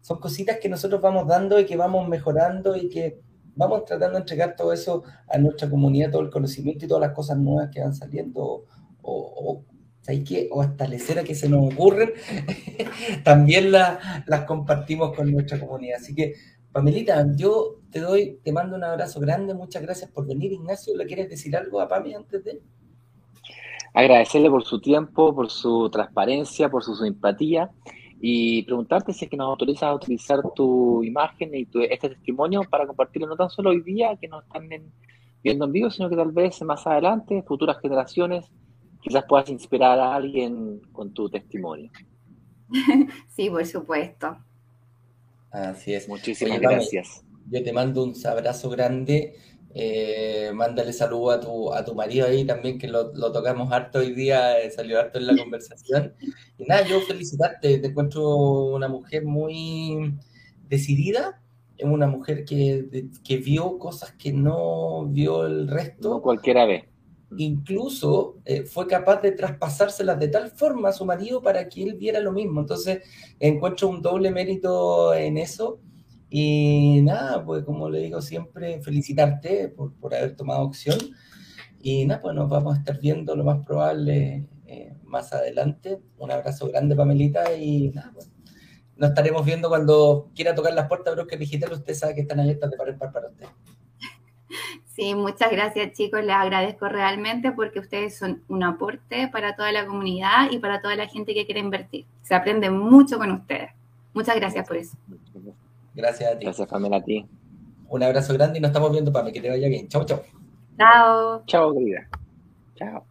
[0.00, 3.20] son cositas que nosotros vamos dando y que vamos mejorando y que
[3.56, 7.14] vamos tratando de entregar todo eso a nuestra comunidad, todo el conocimiento y todas las
[7.14, 8.64] cosas nuevas que van saliendo o,
[9.02, 9.64] o,
[10.50, 12.10] o hasta lecera que se nos ocurren,
[13.24, 15.98] también las compartimos con nuestra comunidad.
[16.00, 16.34] Así que,
[16.72, 20.96] Pamelita, yo te doy, te mando un abrazo grande, muchas gracias por venir, Ignacio.
[20.96, 22.62] ¿Le quieres decir algo a Pami antes de?
[23.94, 27.70] Agradecerle por su tiempo, por su transparencia, por su simpatía
[28.20, 32.62] y preguntarte si es que nos autorizas a utilizar tu imagen y tu, este testimonio
[32.68, 34.68] para compartirlo no tan solo hoy día que nos están
[35.42, 38.50] viendo en vivo, sino que tal vez más adelante, futuras generaciones,
[39.00, 41.90] quizás puedas inspirar a alguien con tu testimonio.
[43.28, 44.36] Sí, por supuesto.
[45.50, 46.08] Así es.
[46.08, 47.24] Muchísimas gracias.
[47.50, 49.34] Yo te mando un abrazo grande
[49.72, 54.12] eh, mándale saludo a tu, a tu marido ahí también, que lo, tocamos harto hoy
[54.12, 56.14] día, eh, salió harto en la conversación.
[56.58, 58.26] Y nada, yo felicitarte, te encuentro
[58.74, 60.14] una mujer muy
[60.68, 61.40] decidida,
[61.76, 66.10] es una mujer que, que vio cosas que no vio el resto.
[66.10, 66.88] No cualquiera ve.
[67.36, 71.94] Incluso eh, fue capaz de traspasárselas de tal forma a su marido para que él
[71.94, 72.60] viera lo mismo.
[72.60, 73.04] Entonces,
[73.38, 75.78] encuentro un doble mérito en eso
[76.30, 80.98] Y nada, pues como le digo siempre, felicitarte por, por haber tomado opción.
[81.82, 86.00] Y nada, pues nos vamos a estar viendo lo más probable eh, más adelante.
[86.18, 88.30] Un abrazo grande, Pamelita, y nada, pues
[88.96, 91.72] nos estaremos viendo cuando quiera tocar las puertas de Broker Digital.
[91.72, 93.46] Usted sabe que están abiertas de par en par para usted.
[94.94, 99.86] Sí, muchas gracias chicos, les agradezco realmente porque ustedes son un aporte para toda la
[99.86, 102.04] comunidad y para toda la gente que quiere invertir.
[102.22, 103.70] Se aprende mucho con ustedes.
[104.12, 104.96] Muchas gracias por eso.
[105.94, 106.44] Gracias a ti.
[106.44, 107.26] Gracias, Pamela, a ti.
[107.88, 109.32] Un abrazo grande y nos estamos viendo, Pamela.
[109.32, 109.88] Que te vaya bien.
[109.88, 110.22] Chau, chau.
[110.78, 111.42] Chao.
[111.46, 112.08] Chao, querida.
[112.76, 113.04] Chao.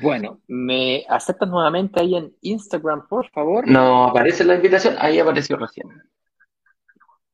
[0.00, 3.68] Bueno, ¿me aceptas nuevamente ahí en Instagram, por favor?
[3.68, 5.86] No aparece la invitación, ahí apareció recién.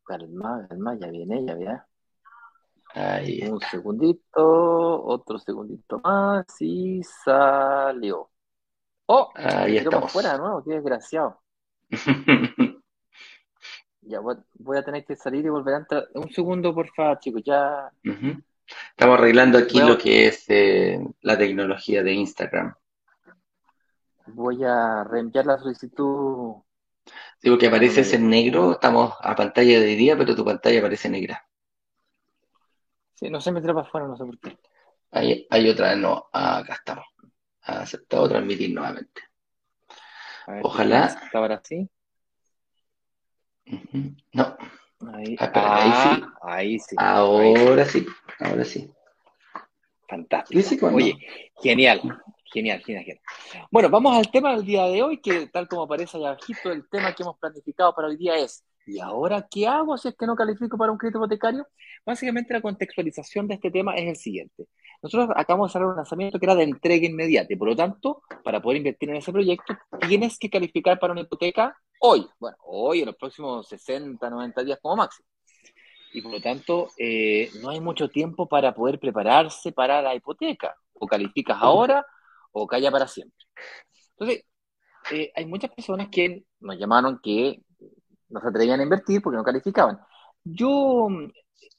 [0.09, 1.83] Calma, calma, ya viene, ya viene.
[2.95, 3.69] Ahí Un está.
[3.73, 8.31] segundito, otro segundito más y salió.
[9.07, 9.31] ¡Oh!
[9.35, 10.11] Ahí estamos.
[10.11, 11.41] fuera de nuevo, qué desgraciado.
[14.01, 16.09] Ya voy, voy a tener que salir y volver a entrar.
[16.15, 17.93] Un segundo, por favor, chicos, ya.
[18.03, 22.75] Estamos arreglando aquí lo que es eh, la tecnología de Instagram.
[24.29, 26.55] Voy a reenviar la solicitud.
[27.43, 31.47] Digo que apareces en negro, estamos a pantalla de día, pero tu pantalla aparece negra.
[33.15, 34.59] Sí, no se me para afuera, no sé por qué.
[35.11, 37.05] Ahí hay otra, no, acá estamos.
[37.63, 39.23] Aceptado transmitir nuevamente.
[40.47, 41.07] Ver, Ojalá.
[41.07, 41.89] está ahora sí.
[44.33, 44.57] No,
[45.13, 46.23] Ahí, Ah, espera, sí.
[46.41, 46.97] Ah, ahí sí.
[46.99, 47.65] Ahí sí.
[47.67, 48.07] ahora sí,
[48.41, 48.91] ahora sí.
[50.09, 50.87] Fantástico.
[50.87, 51.19] Oye,
[51.63, 52.01] genial,
[52.53, 53.23] genial, genial, genial.
[53.71, 56.89] Bueno, vamos al tema del día de hoy, que tal como aparece allá abajito, el
[56.89, 60.27] tema que hemos planificado para hoy día es, ¿y ahora qué hago si es que
[60.27, 61.67] no califico para un crédito hipotecario?
[62.05, 64.67] Básicamente la contextualización de este tema es el siguiente.
[65.03, 68.23] Nosotros acabamos de hacer un lanzamiento que era de entrega inmediata y por lo tanto,
[68.43, 69.77] para poder invertir en ese proyecto,
[70.09, 72.27] tienes que calificar para una hipoteca hoy.
[72.39, 75.27] Bueno, hoy, en los próximos 60, 90 días como máximo.
[76.13, 80.75] Y por lo tanto, eh, no hay mucho tiempo para poder prepararse para la hipoteca.
[80.95, 82.05] O calificas ahora
[82.59, 83.39] o calla para siempre.
[84.19, 84.45] Entonces,
[85.13, 87.63] eh, hay muchas personas que nos llamaron que
[88.29, 89.99] no se atrevían a invertir porque no calificaban.
[90.45, 91.31] Yo mm,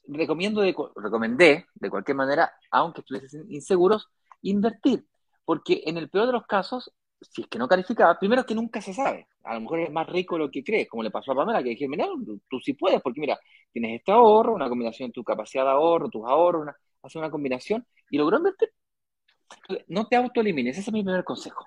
[0.08, 4.08] recomiendo de, recomendé, de cualquier manera, aunque estuviesen inseguros,
[4.42, 5.06] invertir.
[5.44, 8.80] Porque en el peor de los casos, si es que no calificaba, primero que nunca
[8.80, 9.28] se sabe.
[9.44, 11.70] A lo mejor es más rico lo que crees, como le pasó a Pamela, que
[11.70, 13.38] dije, mira, tú, tú sí puedes, porque mira,
[13.72, 17.30] tienes este ahorro, una combinación de tu capacidad de ahorro, tus ahorros, una, hace una
[17.30, 18.70] combinación y logró invertir.
[19.88, 21.64] No te autoelimines, ese es mi primer consejo.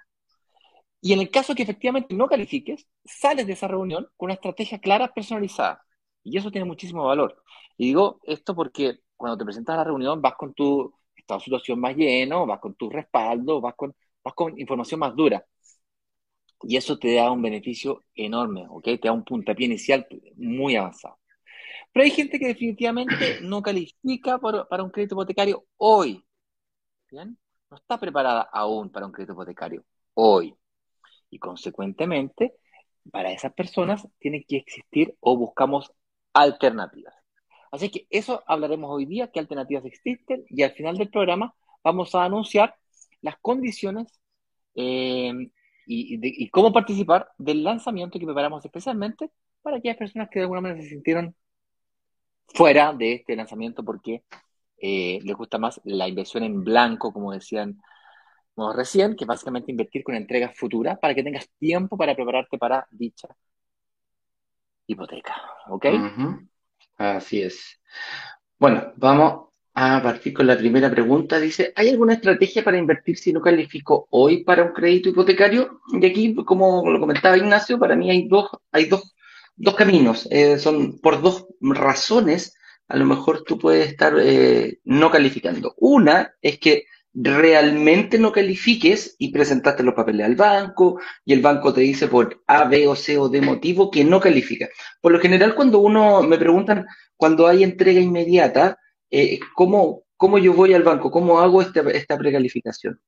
[1.02, 4.80] Y en el caso que efectivamente no califiques, sales de esa reunión con una estrategia
[4.80, 5.84] clara, personalizada.
[6.24, 7.44] Y eso tiene muchísimo valor.
[7.78, 11.80] Y digo esto porque cuando te presentas a la reunión vas con tu estado situación
[11.80, 13.94] más lleno, vas con tu respaldo, vas con,
[14.24, 15.46] vas con información más dura.
[16.64, 18.84] Y eso te da un beneficio enorme, ¿ok?
[18.86, 21.20] Te da un puntapié inicial muy avanzado.
[21.94, 26.24] Pero hay gente que definitivamente no califica para, para un crédito hipotecario hoy.
[27.12, 27.38] ¿Bien?
[27.74, 29.84] No está preparada aún para un crédito hipotecario
[30.14, 30.56] hoy.
[31.32, 32.54] Y consecuentemente,
[33.12, 35.92] para esas personas tiene que existir o buscamos
[36.34, 37.16] alternativas.
[37.72, 42.14] Así que eso hablaremos hoy día, qué alternativas existen, y al final del programa vamos
[42.14, 42.76] a anunciar
[43.22, 44.20] las condiciones
[44.76, 45.34] eh,
[45.88, 49.32] y, de, y, cómo participar del lanzamiento que preparamos especialmente
[49.64, 51.36] para aquellas personas que de alguna manera se sintieron
[52.50, 54.24] fuera de este lanzamiento porque
[54.86, 57.82] eh, les gusta más la inversión en blanco, como decían
[58.76, 63.30] recién, que básicamente invertir con entregas futuras para que tengas tiempo para prepararte para dicha
[64.86, 65.42] hipoteca.
[65.70, 65.86] ¿Ok?
[66.98, 67.80] Así es.
[68.60, 71.40] Bueno, vamos a partir con la primera pregunta.
[71.40, 75.80] Dice, ¿hay alguna estrategia para invertir si no califico hoy para un crédito hipotecario?
[75.94, 79.16] Y aquí, como lo comentaba Ignacio, para mí hay dos, hay dos,
[79.56, 80.28] dos caminos.
[80.30, 82.58] Eh, son por dos razones.
[82.94, 85.74] A lo mejor tú puedes estar eh, no calificando.
[85.78, 91.74] Una es que realmente no califiques y presentaste los papeles al banco y el banco
[91.74, 94.70] te dice por A, B o C o D motivo que no califica.
[95.02, 96.86] Por lo general, cuando uno me preguntan,
[97.18, 98.78] cuando hay entrega inmediata,
[99.10, 101.10] eh, ¿cómo, ¿cómo yo voy al banco?
[101.10, 103.02] ¿Cómo hago esta, esta precalificación?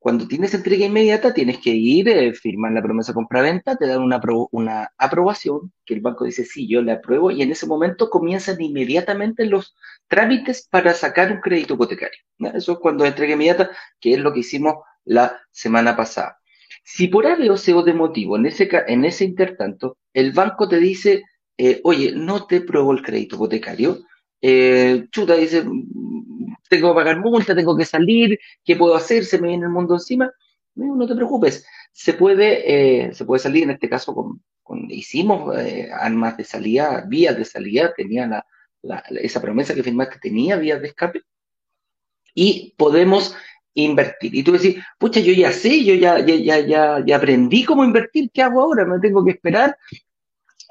[0.00, 4.18] Cuando tienes entrega inmediata, tienes que ir, eh, firmar la promesa compra-venta, te dan una,
[4.50, 8.58] una aprobación, que el banco dice, sí, yo le apruebo, y en ese momento comienzan
[8.62, 9.76] inmediatamente los
[10.08, 12.18] trámites para sacar un crédito hipotecario.
[12.54, 16.38] Eso es cuando entrega inmediata, que es lo que hicimos la semana pasada.
[16.82, 20.78] Si por A, B o de motivo, en ese, en ese intertanto, el banco te
[20.78, 21.24] dice,
[21.58, 23.98] eh, oye, no te apruebo el crédito hipotecario,
[24.40, 25.62] eh, chuta, dice,
[26.70, 29.24] tengo que pagar multa, tengo que salir, ¿qué puedo hacer?
[29.24, 30.32] Se me viene el mundo encima.
[30.76, 34.40] No, te preocupes, se puede, eh, se puede salir, en este caso, con,
[34.88, 38.44] hicimos eh, armas de salida, vías de salida, tenía
[39.20, 41.22] esa promesa que firmaste tenía vías de escape,
[42.34, 43.34] y podemos
[43.74, 44.34] invertir.
[44.34, 48.30] Y tú decís, pucha, yo ya sé, yo ya, ya, ya, ya, aprendí cómo invertir,
[48.32, 48.84] ¿qué hago ahora?
[48.84, 49.76] ¿Me tengo que esperar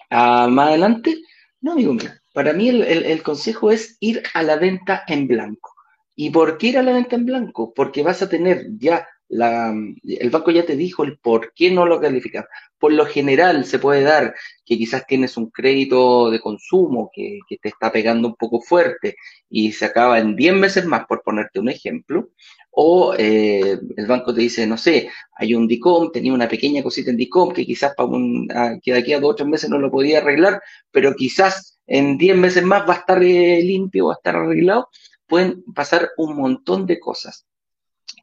[0.10, 1.22] a más adelante?
[1.60, 5.76] No, amigo mío, para mí el, consejo es ir a la venta en blanco.
[6.22, 7.74] ¿Y por qué ir a la venta en blanco?
[7.74, 11.86] Porque vas a tener ya la, el banco ya te dijo el por qué no
[11.86, 12.46] lo calificas.
[12.78, 17.70] Por lo general se puede dar que quizás tienes un crédito de consumo que, te
[17.70, 19.16] está pegando un poco fuerte
[19.50, 22.32] y se acaba en 10 meses más, por ponerte un ejemplo.
[22.70, 27.12] O eh, el banco te dice, no sé, hay un DICOM, tenía una pequeña cosita
[27.12, 28.46] en DICOM que quizás para un,
[28.84, 32.18] que de aquí a dos o tres meses no lo podía arreglar, pero quizás en
[32.18, 34.90] 10 meses más va a estar eh, limpio, va a estar arreglado.
[35.30, 37.46] Pueden pasar un montón de cosas.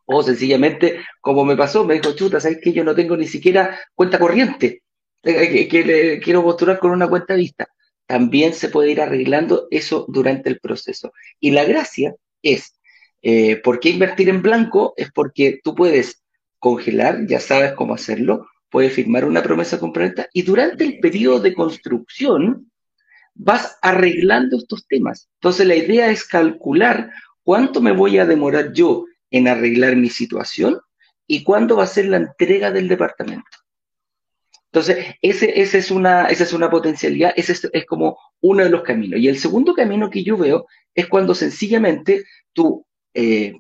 [0.04, 3.80] O sencillamente, como me pasó, me dijo, chuta, ¿sabes que yo no tengo ni siquiera
[3.94, 4.82] cuenta corriente?
[5.22, 7.68] Eh, que, quiero postular con una cuenta vista.
[8.04, 11.12] También se puede ir arreglando eso durante el proceso.
[11.40, 12.76] Y la gracia es
[13.28, 14.94] eh, ¿Por qué invertir en blanco?
[14.96, 16.22] Es porque tú puedes
[16.60, 21.52] congelar, ya sabes cómo hacerlo, puedes firmar una promesa compraventa y durante el periodo de
[21.52, 22.70] construcción
[23.36, 25.28] vas arreglando estos temas.
[25.34, 27.10] Entonces la idea es calcular
[27.42, 30.80] cuánto me voy a demorar yo en arreglar mi situación
[31.26, 33.44] y cuándo va a ser la entrega del departamento.
[34.66, 38.70] Entonces, ese, ese es una, esa es una potencialidad, ese es, es, como uno de
[38.70, 39.20] los caminos.
[39.20, 43.54] Y el segundo camino que yo veo es cuando sencillamente tú eh,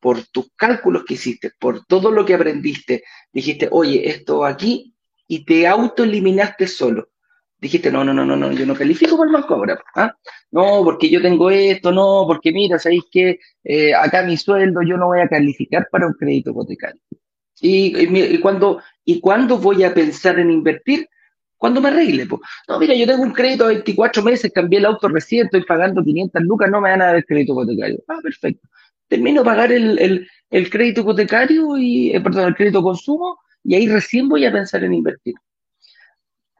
[0.00, 4.94] por tus cálculos que hiciste, por todo lo que aprendiste, dijiste, oye, esto aquí,
[5.28, 7.08] y te autoeliminaste solo.
[7.58, 9.78] Dijiste, no, no, no, no, no, yo no califico por banco ahora.
[9.94, 10.14] ¿ah?
[10.50, 14.96] No, porque yo tengo esto, no, porque mira, sabéis que eh, acá mi sueldo yo
[14.96, 17.00] no voy a calificar para un crédito hipotecario.
[17.60, 21.08] Y, y, cuando, ¿Y cuándo voy a pensar en invertir?
[21.56, 22.26] Cuando me arregle.
[22.26, 22.42] Pues.
[22.68, 26.04] No, mira, yo tengo un crédito a 24 meses, cambié el auto recién, estoy pagando
[26.04, 28.04] 500 lucas, no me van a dar el crédito hipotecario.
[28.08, 28.68] Ah, perfecto
[29.08, 30.28] termino de pagar el,
[30.70, 34.94] crédito hipotecario y, eh, perdón, el crédito consumo y ahí recién voy a pensar en
[34.94, 35.34] invertir.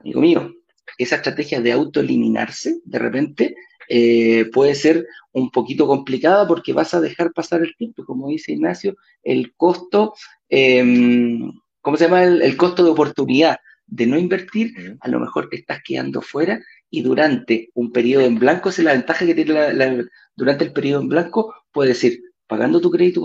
[0.00, 0.52] Amigo mío,
[0.98, 3.56] esa estrategia de autoeliminarse de repente
[3.88, 8.52] eh, puede ser un poquito complicada porque vas a dejar pasar el tiempo, como dice
[8.52, 10.14] Ignacio, el costo,
[10.48, 12.24] em, ¿cómo se llama?
[12.24, 17.02] El, costo de oportunidad de no invertir, a lo mejor te estás quedando fuera y
[17.02, 21.08] durante un periodo en blanco, esa es la ventaja que tiene durante el periodo en
[21.08, 23.22] blanco, puedes decir, pagando tu crédito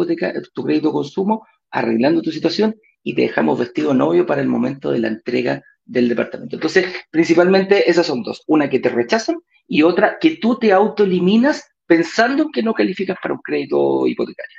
[0.54, 5.00] tu crédito consumo, arreglando tu situación y te dejamos vestido novio para el momento de
[5.00, 6.56] la entrega del departamento.
[6.56, 8.44] Entonces, principalmente esas son dos.
[8.48, 9.38] Una que te rechazan
[9.68, 14.58] y otra que tú te autoeliminas pensando que no calificas para un crédito hipotecario.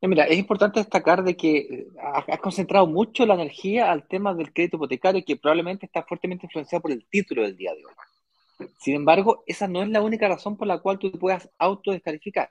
[0.00, 1.86] Eh, mira, es importante destacar de que eh,
[2.28, 6.82] has concentrado mucho la energía al tema del crédito hipotecario que probablemente está fuertemente influenciado
[6.82, 8.68] por el título del día de hoy.
[8.78, 12.50] Sin embargo, esa no es la única razón por la cual tú te puedas autodescalificar.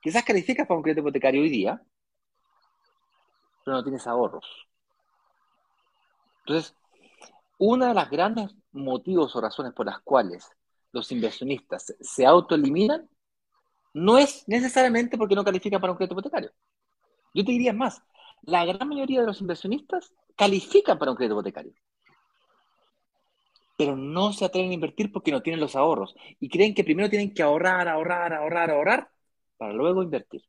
[0.00, 1.82] Quizás calificas para un crédito hipotecario hoy día,
[3.68, 4.46] pero no tienes ahorros.
[6.46, 6.74] Entonces,
[7.58, 10.50] una de las grandes motivos o razones por las cuales
[10.90, 13.06] los inversionistas se autoeliminan
[13.92, 16.50] no es necesariamente porque no califican para un crédito hipotecario.
[17.34, 18.02] Yo te diría más,
[18.40, 21.74] la gran mayoría de los inversionistas califican para un crédito hipotecario,
[23.76, 27.10] pero no se atreven a invertir porque no tienen los ahorros y creen que primero
[27.10, 29.10] tienen que ahorrar, ahorrar, ahorrar, ahorrar
[29.58, 30.40] para luego invertir.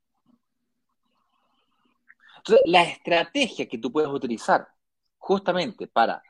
[2.66, 4.68] La estrategia que tú puedes utilizar
[5.18, 6.22] justamente para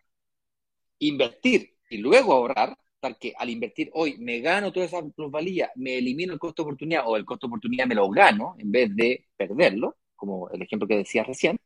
[0.99, 5.97] invertir y luego ahorrar, tal que al invertir hoy me gano toda esa plusvalía, me
[5.97, 8.95] elimino el costo de oportunidad o el costo de oportunidad me lo gano en vez
[8.95, 11.57] de perderlo, como el ejemplo que decías recién,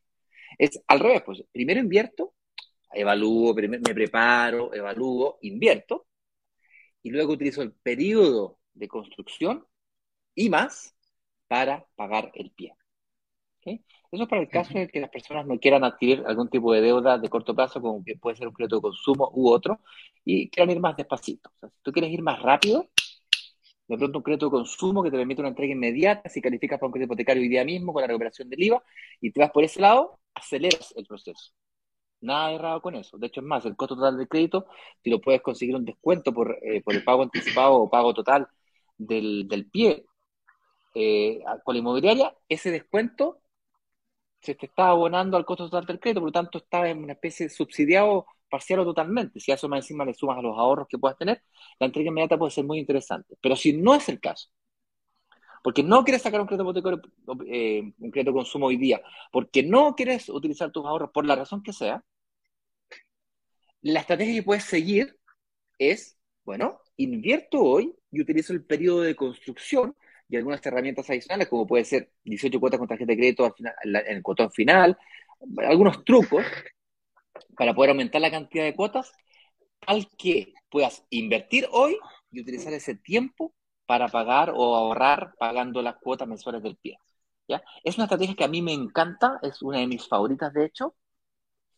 [0.58, 2.34] es al revés, pues primero invierto,
[2.92, 6.06] evalúo, me preparo, evalúo, invierto,
[7.02, 9.66] y luego utilizo el periodo de construcción
[10.34, 10.94] y más
[11.48, 12.74] para pagar el pie.
[13.66, 16.80] Eso es para el caso de que las personas no quieran adquirir algún tipo de
[16.80, 19.80] deuda de corto plazo, como que puede ser un crédito de consumo u otro,
[20.24, 21.50] y quieran ir más despacito.
[21.60, 22.88] si tú quieres ir más rápido,
[23.88, 26.86] de pronto un crédito de consumo que te permite una entrega inmediata, si calificas para
[26.86, 28.82] un crédito hipotecario hoy día mismo con la recuperación del IVA,
[29.20, 31.52] y te vas por ese lado, aceleras el proceso.
[32.20, 33.18] Nada errado con eso.
[33.18, 34.66] De hecho, es más, el costo total del crédito,
[35.02, 38.48] si lo puedes conseguir un descuento por, eh, por el pago anticipado o pago total
[38.96, 40.06] del, del pie
[40.94, 43.40] eh, con la inmobiliaria, ese descuento
[44.44, 47.14] se te está abonando al costo total del crédito, por lo tanto está en una
[47.14, 49.40] especie de subsidiado parcial o totalmente.
[49.40, 51.42] Si a eso más encima le sumas a los ahorros que puedas tener,
[51.80, 53.36] la entrega inmediata puede ser muy interesante.
[53.40, 54.50] Pero si no es el caso,
[55.62, 57.00] porque no quieres sacar un crédito hipotecario,
[57.46, 59.00] eh, un crédito de consumo hoy día,
[59.32, 62.04] porque no quieres utilizar tus ahorros por la razón que sea,
[63.80, 65.18] la estrategia que puedes seguir
[65.78, 69.96] es, bueno, invierto hoy y utilizo el periodo de construcción
[70.28, 73.74] y algunas herramientas adicionales, como puede ser 18 cuotas con tarjeta de crédito al final,
[73.84, 74.98] en el cuotón final,
[75.58, 76.44] algunos trucos
[77.56, 79.12] para poder aumentar la cantidad de cuotas,
[79.86, 81.96] tal que puedas invertir hoy
[82.30, 83.54] y utilizar ese tiempo
[83.86, 86.98] para pagar o ahorrar pagando las cuotas mensuales del pie.
[87.48, 87.62] ¿ya?
[87.82, 90.94] Es una estrategia que a mí me encanta, es una de mis favoritas de hecho,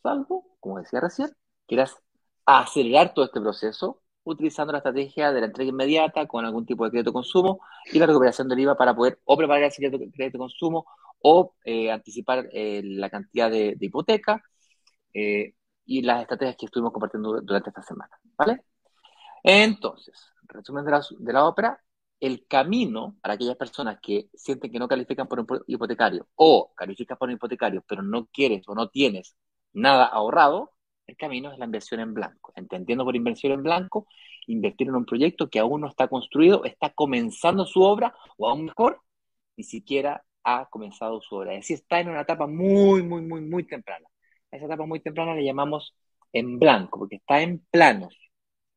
[0.03, 1.31] salvo, como decía recién,
[1.67, 1.97] quieras
[2.45, 6.91] acelerar todo este proceso utilizando la estrategia de la entrega inmediata con algún tipo de
[6.91, 7.61] crédito consumo
[7.93, 10.87] y la recuperación del IVA para poder o preparar ese crédito, de consumo
[11.23, 14.43] o eh, anticipar eh, la cantidad de, hipoteca
[15.15, 15.55] eh,
[15.85, 18.19] y las estrategias que estuvimos compartiendo durante esta semana.
[18.37, 18.65] ¿Vale?
[19.43, 21.81] Entonces, resumen de la, de la ópera,
[22.21, 27.19] el camino para aquellas personas que sienten que no califican por un hipotecario o calificas
[27.19, 29.37] por un hipotecario pero no quieres o no tienes
[29.73, 30.73] nada ahorrado,
[31.07, 32.53] el camino es la inversión en blanco.
[32.57, 34.07] Entendiendo por inversión en blanco,
[34.47, 38.67] invertir en un proyecto que aún no está construido, está comenzando su obra, o aún
[38.67, 39.01] mejor,
[39.57, 41.55] ni siquiera ha comenzado su obra.
[41.55, 44.07] Es decir, está en una etapa muy, muy, muy, muy temprana.
[44.53, 45.95] A esa etapa muy temprana le llamamos
[46.33, 48.17] en blanco, porque está en planos.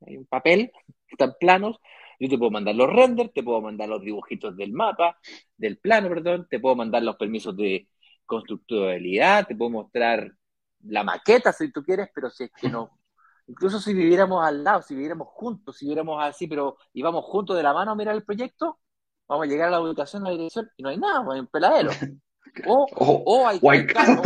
[0.05, 0.71] Hay un papel,
[1.07, 1.79] está en planos.
[2.19, 5.17] Yo te puedo mandar los renders, te puedo mandar los dibujitos del mapa,
[5.57, 7.87] del plano, perdón, te puedo mandar los permisos de
[8.25, 10.33] constructibilidad, te puedo mostrar
[10.85, 12.91] la maqueta, si tú quieres, pero si es que no.
[13.47, 17.63] Incluso si viviéramos al lado, si viviéramos juntos, si viviéramos así, pero íbamos juntos de
[17.63, 18.79] la mano a mirar el proyecto,
[19.27, 21.39] vamos a llegar a la ubicación, a la dirección, y no hay nada, pues, hay
[21.41, 21.91] un peladero.
[22.65, 24.19] O, o, hay, o hay, casas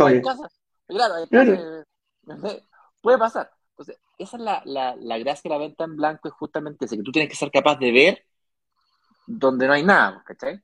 [0.86, 1.84] Claro, hay casas,
[3.02, 3.50] puede pasar.
[3.70, 6.96] Entonces, esa es la, la, la, gracia de la venta en blanco, es justamente ese,
[6.96, 8.24] que tú tienes que ser capaz de ver
[9.26, 10.58] donde no hay nada, ¿cachai?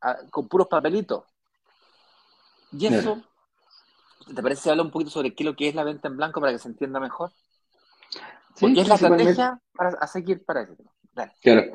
[0.00, 1.24] Ah, con puros papelitos.
[2.72, 3.22] Y eso
[4.34, 6.40] ¿Te parece hablar un poquito sobre qué es lo que es la venta en blanco
[6.40, 7.30] para que se entienda mejor?
[8.60, 10.76] Porque es la estrategia para seguir para eso.
[11.42, 11.72] Claro.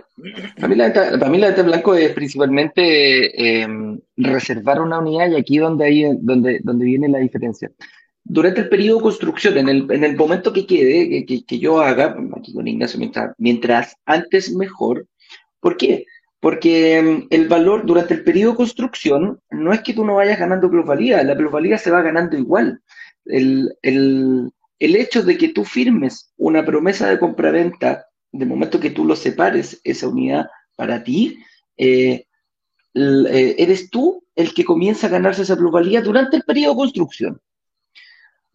[0.56, 5.86] Para mí, la venta, en blanco es principalmente em, reservar una unidad y aquí donde,
[5.86, 7.72] hay, donde, donde viene la diferencia.
[8.24, 11.80] Durante el periodo de construcción, en el, en el momento que quede, que, que, yo
[11.80, 15.08] haga, aquí con Ignacio, mientras, mientras antes mejor,
[15.60, 16.06] ¿por qué?
[16.40, 20.40] Porque mm, el valor durante el periodo de construcción no es que tú no vayas
[20.40, 22.82] ganando plusvalía, la plusvalía se va ganando igual.
[23.26, 23.74] El,
[24.80, 29.82] hecho de que tú firmes una promesa de compraventa, de momento que tú lo separes,
[29.84, 31.38] esa unidad para ti,
[31.78, 32.26] eh,
[32.94, 37.42] eh, eres tú el que comienza a ganarse esa plusvalía durante el periodo de construcción.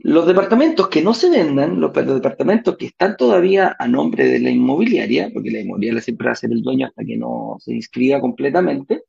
[0.05, 4.51] Los departamentos que no se vendan, los, departamentos que están todavía a nombre de la
[4.51, 8.21] inmobiliaria, porque la inmobiliaria siempre va a ser el dueño hasta que no se inscriba
[8.21, 9.05] completamente,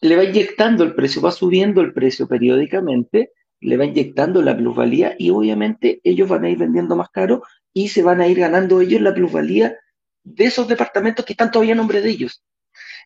[0.00, 5.16] le va inyectando el precio, va subiendo el precio periódicamente, le va inyectando la plusvalía
[5.18, 7.42] y obviamente ellos van a ir vendiendo más caro
[7.72, 9.76] y se van a ir ganando ellos la plusvalía
[10.22, 12.44] de esos departamentos que están todavía a nombre de ellos.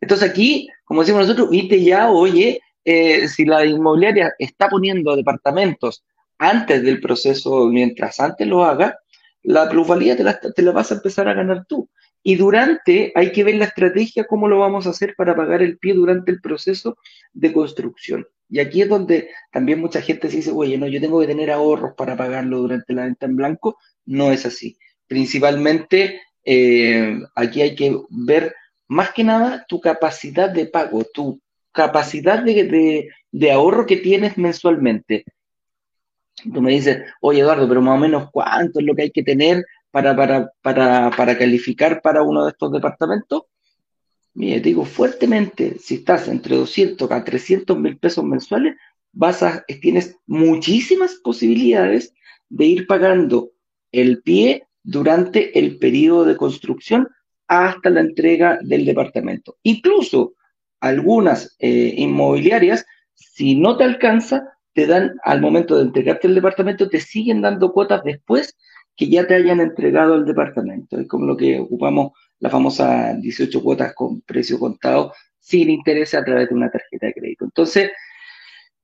[0.02, 6.04] Entonces aquí, como decimos nosotros, viste ya, oye, eh, si la inmobiliaria está poniendo departamentos
[6.38, 8.96] antes del proceso, mientras antes lo haga,
[9.42, 10.22] la plusvalía te
[10.62, 11.90] la, vas a empezar a ganar tú.
[12.22, 15.78] Y durante, hay que ver la estrategia, cómo lo vamos a hacer para pagar el
[15.78, 16.96] pie durante el proceso
[17.32, 18.24] de construcción.
[18.48, 21.50] Y aquí es donde también mucha gente se dice, oye, no, yo tengo que tener
[21.50, 23.78] ahorros para pagarlo durante la venta en blanco.
[24.04, 24.78] No es así.
[25.08, 28.54] Principalmente, eh, aquí hay que ver
[28.86, 31.40] más que nada tu capacidad de pago, tu
[31.76, 35.24] capacidad de, de, ahorro que tienes mensualmente.
[36.52, 39.22] Tú me dices, oye Eduardo, pero más o menos cuánto es lo que hay que
[39.22, 43.42] tener para, para, para, para calificar para uno de estos departamentos.
[44.34, 48.74] Mire, digo fuertemente, si estás entre 200 a 300 mil pesos mensuales,
[49.12, 49.42] vas
[49.80, 52.12] tienes muchísimas posibilidades
[52.48, 53.52] de ir pagando
[53.92, 57.08] el pie durante el periodo de construcción
[57.48, 59.56] hasta la entrega del departamento.
[59.62, 60.34] Incluso
[60.80, 66.88] algunas eh, inmobiliarias, si no te alcanza, te dan al momento de entregarte el departamento,
[66.88, 68.56] te siguen dando cuotas después
[68.96, 70.98] que ya te hayan entregado el departamento.
[70.98, 76.24] Es como lo que ocupamos la famosa 18 cuotas con precio contado sin interés a
[76.24, 77.44] través de una tarjeta de crédito.
[77.44, 77.90] Entonces,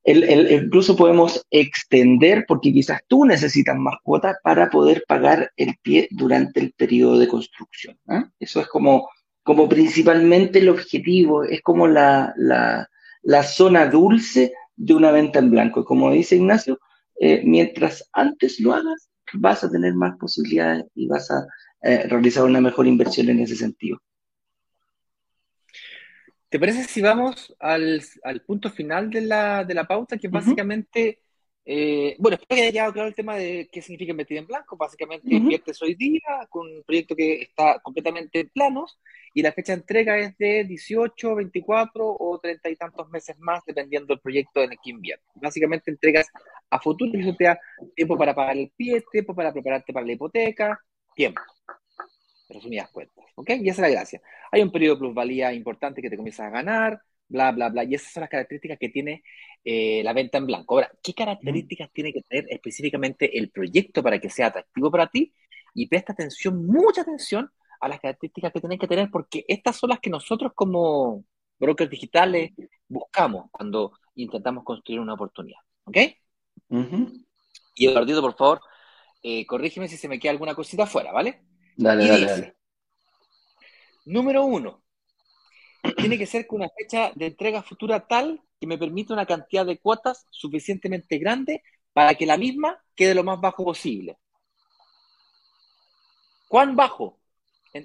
[0.05, 6.61] incluso podemos extender, porque quizás tú necesitas más cuotas para poder pagar el pie durante
[6.61, 7.99] el periodo de construcción.
[8.09, 8.31] ¿ah?
[8.39, 9.09] Eso es como
[9.43, 15.85] como principalmente el objetivo, es como la, la, zona dulce de una venta en blanco.
[15.85, 16.79] Como dice Ignacio,
[17.21, 21.47] eh, mientras antes lo hagas, vas a tener más posibilidades y vas a
[21.83, 23.99] eh, realizar una mejor inversión en ese sentido.
[26.49, 28.03] ¿Te parece si vamos al,
[28.47, 31.21] punto final de la, pauta, que básicamente,
[31.65, 34.77] eh, bueno, espero que haya quedado claro el tema de qué significa invertir en blanco.
[34.77, 38.99] Básicamente, inviertes hoy día con un proyecto que está completamente en planos
[39.35, 43.63] y la fecha de entrega es de 18, 24 o 30 y tantos meses más,
[43.65, 45.27] dependiendo del proyecto en el que inviertes.
[45.37, 46.27] Básicamente, entregas
[46.71, 47.61] a futuro y eso te da
[47.95, 50.81] tiempo para pagar el pie, tiempo para prepararte para la hipoteca,
[51.15, 51.41] tiempo
[52.53, 53.25] resumidas cuentas.
[53.35, 53.51] ¿Ok?
[53.51, 54.23] Y esa es la gracia.
[54.51, 57.01] Hay un periodo de plusvalía importante que te comienzas a ganar,
[57.33, 57.85] bla, bla, bla.
[57.85, 59.25] Y esas son las características que tiene
[59.65, 60.75] eh, la venta en blanco.
[60.75, 65.33] Ahora, ¿qué características tiene que tener específicamente el proyecto para que sea atractivo para ti?
[65.75, 69.91] Y presta atención, mucha atención a las características que tienen que tener, porque estas son
[69.91, 71.25] las que nosotros como
[71.59, 72.53] brokers digitales
[72.87, 75.61] buscamos cuando intentamos construir una oportunidad.
[75.85, 75.97] ¿Ok?
[77.75, 78.61] Y Eduardito, por favor,
[79.23, 81.43] eh, corrígeme si se me queda alguna cosita afuera, ¿vale?
[81.77, 82.57] Dale, dale, dale.
[84.05, 84.82] Número uno,
[85.97, 89.67] tiene que ser con una fecha de entrega futura tal que me permita una cantidad
[89.67, 91.63] de cuotas suficientemente grande
[91.93, 94.19] para que la misma quede lo más bajo posible.
[96.49, 97.19] ¿Cuán bajo?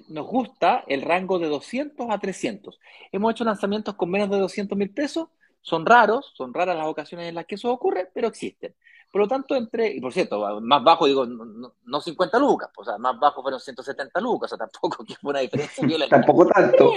[0.08, 2.78] Nos gusta el rango de 200 a 300.
[3.10, 5.28] Hemos hecho lanzamientos con menos de 200 mil pesos.
[5.62, 8.74] Son raros, son raras las ocasiones en las que eso ocurre, pero existen.
[9.10, 12.90] Por lo tanto, entre, y por cierto, más bajo digo, no, 50 lucas, pues, o
[12.90, 16.16] sea, más bajo fueron 170 lucas, o sea, tampoco que fue una diferencia violenta.
[16.16, 16.94] tampoco tanto.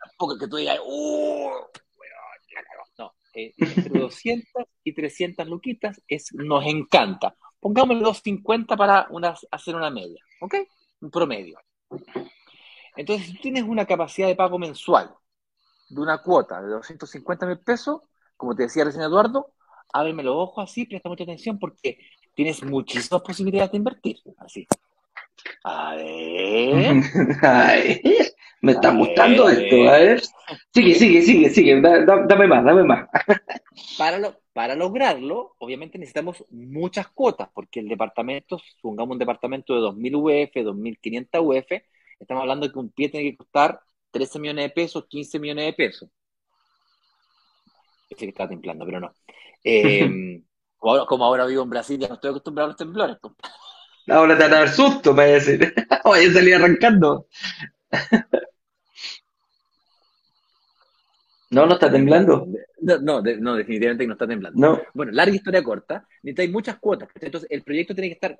[0.00, 1.50] tampoco que tú digas, ¡uh!
[2.98, 7.34] No, eh, entre 200 y 300 luquitas es, nos encanta.
[7.60, 10.54] Pongámosle 250 para una, hacer una media, ¿ok?
[11.00, 11.58] Un promedio.
[12.96, 15.14] Entonces, si tú tienes una capacidad de pago mensual
[15.88, 18.00] de una cuota de 250 mil pesos,
[18.36, 19.52] como te decía recién Eduardo,
[19.92, 21.98] ábreme los ojos así, presta mucha atención porque
[22.34, 24.16] tienes muchísimas posibilidades de invertir.
[24.38, 24.66] Así.
[25.64, 27.02] A ver.
[28.60, 30.22] me está gustando esto, a ver.
[30.72, 31.80] Sigue, sigue, sigue, sigue.
[31.80, 33.08] dame más, dame más.
[33.98, 39.80] para, lo, para lograrlo, obviamente necesitamos muchas cuotas, porque el departamento, supongamos un departamento de
[39.80, 41.82] 2.000 UF, 2.500 UF,
[42.18, 43.80] estamos hablando de que un pie tiene que costar
[44.10, 46.10] 13 millones de pesos, 15 millones de pesos.
[48.10, 49.12] Ese que está templando, pero no.
[49.64, 50.42] Eh,
[50.78, 53.16] como ahora vivo en Brasil, ya no estoy acostumbrado a los temblores.
[54.08, 55.74] Ahora te van a dar susto, me decir.
[56.04, 57.26] Voy a salir arrancando.
[61.50, 62.46] No, no está temblando.
[62.80, 64.82] No, no, definitivamente no está temblando.
[64.94, 66.06] Bueno, larga historia corta.
[66.22, 67.08] Necesitáis muchas cuotas.
[67.20, 68.38] Entonces, el proyecto tiene que estar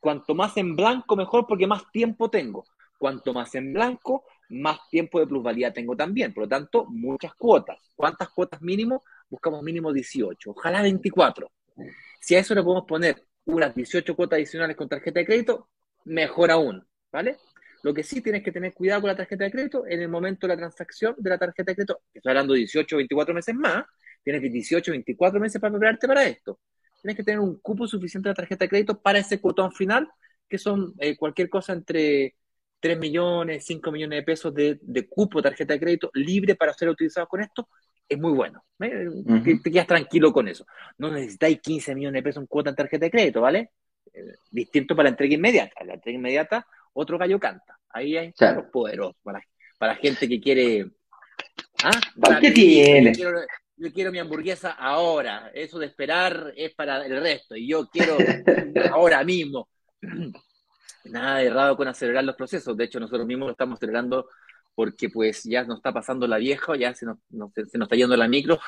[0.00, 2.64] cuanto más en blanco, mejor, porque más tiempo tengo.
[2.98, 6.32] Cuanto más en blanco, más tiempo de plusvalía tengo también.
[6.32, 7.78] Por lo tanto, muchas cuotas.
[7.96, 9.02] ¿Cuántas cuotas mínimo?
[9.34, 11.50] Buscamos mínimo 18, ojalá 24.
[12.20, 15.68] Si a eso le podemos poner unas 18 cuotas adicionales con tarjeta de crédito,
[16.04, 17.36] mejor aún, ¿vale?
[17.82, 20.46] Lo que sí tienes que tener cuidado con la tarjeta de crédito en el momento
[20.46, 23.54] de la transacción de la tarjeta de crédito, estoy hablando de 18 o 24 meses
[23.54, 23.84] más,
[24.22, 26.60] tienes 18 o 24 meses para prepararte para esto.
[27.02, 30.08] Tienes que tener un cupo suficiente de la tarjeta de crédito para ese cuotón final,
[30.48, 32.36] que son eh, cualquier cosa entre
[32.80, 36.88] 3 millones, 5 millones de pesos de, de cupo tarjeta de crédito libre para ser
[36.88, 37.68] utilizados con esto
[38.08, 38.64] es muy bueno.
[38.80, 39.08] ¿eh?
[39.62, 40.66] te, quedas tranquilo con eso.
[40.98, 43.70] No necesitáis 15 millones de pesos en cuota en tarjeta de crédito, ¿vale?
[44.12, 45.84] Eh, distinto para la entrega inmediata.
[45.84, 47.78] La entrega inmediata, otro gallo canta.
[47.90, 48.70] Ahí hay claro.
[48.70, 49.42] poderosos para,
[49.78, 50.86] para gente que quiere.
[51.82, 52.00] ¿Ah?
[52.40, 53.12] ¿Qué tiene?
[53.76, 55.50] Yo quiero, mi hamburguesa ahora.
[55.52, 57.56] Eso de esperar es para el resto.
[57.56, 58.16] Y yo quiero
[58.92, 59.68] ahora mismo.
[61.04, 62.76] Nada de errado con acelerar los procesos.
[62.76, 64.28] De hecho, nosotros mismos lo estamos acelerando
[64.74, 67.18] porque pues ya nos está pasando la vieja, ya se nos,
[67.54, 68.58] se nos está yendo la micro.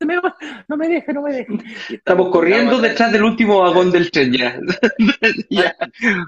[0.68, 1.52] no me deje, no me deje.
[1.90, 4.32] Estamos, corriendo detrás del último vagón del tren
[5.50, 5.76] ya.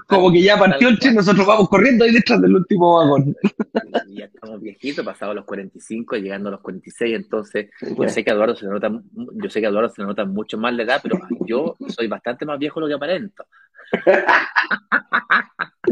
[0.05, 3.35] Como que ya partió el tren, nosotros vamos corriendo ahí detrás del último vagón.
[4.09, 8.33] ya estamos viejitos, pasados los 45, llegando a los 46, entonces yo sé que a
[8.33, 10.83] Eduardo se le nota, yo sé que a Eduardo se le nota mucho más la
[10.83, 13.45] edad, pero yo soy bastante más viejo de lo que aparento.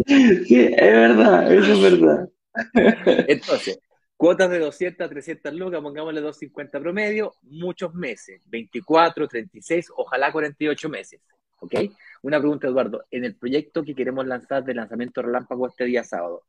[0.05, 2.29] sí, es verdad, eso es verdad.
[3.27, 3.79] Entonces,
[4.17, 10.89] cuotas de 200 a 300 lucas, pongámosle 250 promedio, muchos meses, 24, 36, ojalá 48
[10.89, 11.21] meses.
[11.59, 11.75] ¿Ok?
[12.23, 13.05] Una pregunta, Eduardo.
[13.11, 16.43] En el proyecto que queremos lanzar de lanzamiento relámpago este día sábado,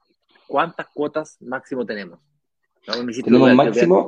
[0.46, 2.18] ¿cuántas cuotas máximo tenemos?
[3.24, 4.06] tenemos máximo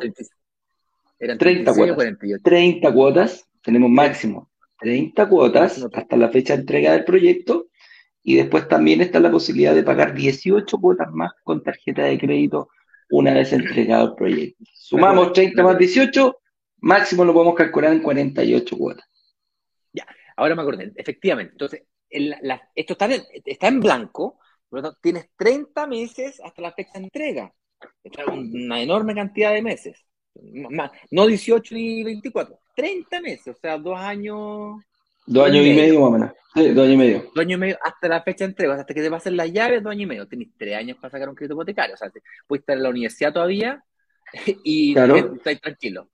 [1.19, 2.43] 30 cuotas.
[2.43, 7.69] 30 cuotas, tenemos máximo 30 cuotas hasta la fecha de entrega del proyecto
[8.27, 12.71] y después también está la posibilidad de pagar 18 cuotas más con tarjeta de crédito
[13.11, 14.65] una vez entregado el proyecto.
[14.73, 16.39] Sumamos 30 más 18,
[16.79, 19.05] máximo lo podemos calcular en 48 cuotas.
[19.93, 20.07] Ya,
[20.37, 21.53] ahora me acordé, efectivamente.
[21.53, 21.83] Entonces,
[22.75, 24.39] esto está en, está en blanco,
[24.71, 27.55] por lo tanto, tienes 30 meses hasta la fecha de entrega.
[28.27, 30.03] Una enorme cantidad de meses.
[31.11, 34.81] No 18 ni 24, 30 meses, o sea, dos años.
[35.27, 36.33] Dos años y medio, más o menos.
[36.55, 37.19] Sí, dos años y medio.
[37.35, 39.83] Dos años y medio hasta la fecha de entrega, hasta que te pasen las llaves,
[39.83, 40.29] dos años y medio.
[40.29, 41.95] Tienes tres años para sacar un crédito hipotecario.
[41.95, 42.11] O sea,
[42.47, 43.83] puedes estar en la universidad todavía
[44.65, 45.17] y claro.
[45.17, 46.09] estás tranquilo.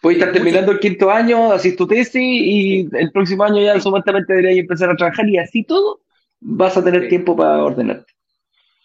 [0.00, 4.32] Puedes estar terminando el quinto año, haces tu tesis y el próximo año ya supuestamente
[4.32, 6.00] deberías empezar a trabajar y así todo
[6.40, 8.12] vas a tener tiempo para ordenarte.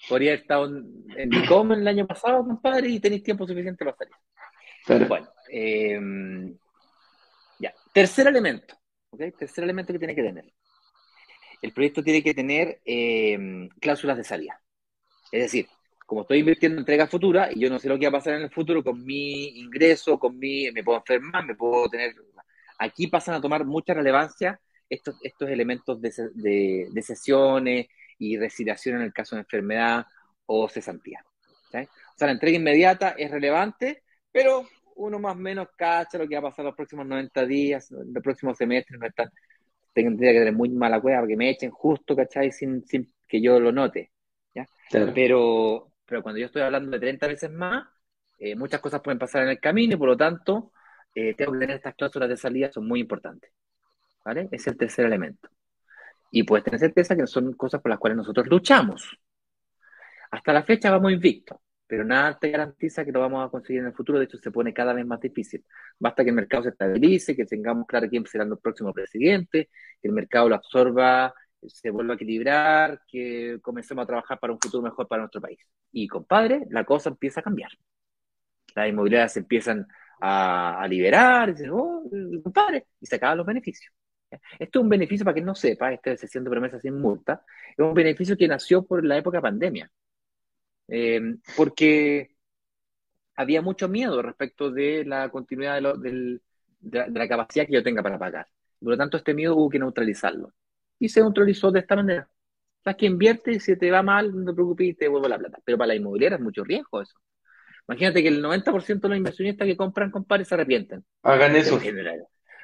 [0.07, 5.07] Podría haber estado en ICOM el año pasado, compadre, y tenéis tiempo suficiente para salir.
[5.07, 6.55] Bueno, em,
[7.57, 7.73] ya.
[7.91, 8.75] Tercer elemento,
[9.15, 10.45] Tercer elemento que tiene que tener.
[11.61, 14.61] El proyecto tiene que tener em, cláusulas de salida.
[15.31, 15.67] Es decir,
[16.05, 18.35] como estoy invirtiendo en entrega futura y yo no sé lo que va a pasar
[18.35, 22.13] en el futuro con mi ingreso, con mi, me puedo enfermar, me puedo tener...
[22.77, 24.59] Aquí pasan a tomar mucha relevancia
[24.89, 27.87] estos, estos elementos de, de, de sesiones
[28.19, 30.05] y resiliación en el caso de enfermedad
[30.45, 31.25] o cesantía.
[32.15, 36.35] O sea, la entrega inmediata es relevante, pero uno más o menos cacha lo que
[36.35, 39.29] va a pasar los próximos 90 días, los próximos semestres, no están,
[39.93, 42.51] tendría que tener muy mala cueva para que me echen justo, ¿cachai?
[42.51, 44.11] Sin, sin que yo lo note,
[44.53, 44.65] ¿ya?
[45.13, 47.87] Pero, pero cuando yo estoy hablando de 30 veces más,
[48.37, 50.71] eh, muchas cosas pueden pasar en el camino y por lo tanto,
[51.13, 53.51] eh, tengo que tener estas cláusulas de salida, son muy importantes,
[54.23, 54.47] ¿vale?
[54.51, 55.49] Es el tercer elemento.
[56.31, 59.17] Y puedes tener certeza que son cosas por las cuales nosotros luchamos.
[60.31, 61.57] Hasta la fecha vamos invictos
[61.87, 64.51] pero nada te garantiza que lo vamos a conseguir en el futuro, de hecho se
[64.51, 65.63] pone cada vez más difícil.
[65.99, 69.69] Basta que el mercado se estabilice, que tengamos claro quién será el próximo presidente,
[70.01, 71.33] que el mercado lo absorba,
[71.67, 75.59] se vuelva a equilibrar, que comencemos a trabajar para un futuro mejor para nuestro país.
[75.91, 77.71] Y compadre, la cosa empieza a cambiar.
[78.75, 79.87] Las inmobiliarias se empiezan
[80.21, 82.03] a, liberar, y oh,
[82.43, 83.93] compadre, y se acaban los beneficios.
[84.59, 87.43] Esto es un beneficio para quien no sepa, esta sesión de promesas sin multa,
[87.77, 89.89] es un beneficio que nació por la época pandemia.
[90.87, 92.35] Eh, porque
[93.35, 96.39] había mucho miedo respecto de la continuidad de,
[96.81, 98.47] la, capacidad que yo tenga para pagar.
[98.79, 100.53] Por lo tanto, este miedo hubo que neutralizarlo.
[100.99, 102.29] Y se neutralizó de esta manera.
[102.83, 105.59] Sabes que invierte y si te va mal, no te preocupes, te devuelvo la plata.
[105.63, 107.17] Pero para la inmobiliaria es mucho riesgo eso.
[107.87, 111.03] Imagínate que el 90% de los inversionistas que compran con pares se arrepienten.
[111.23, 111.79] Hagan eso.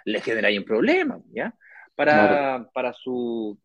[0.06, 1.54] Les genera, ahí un problema, ¿ya?
[1.96, 3.60] Para, para su...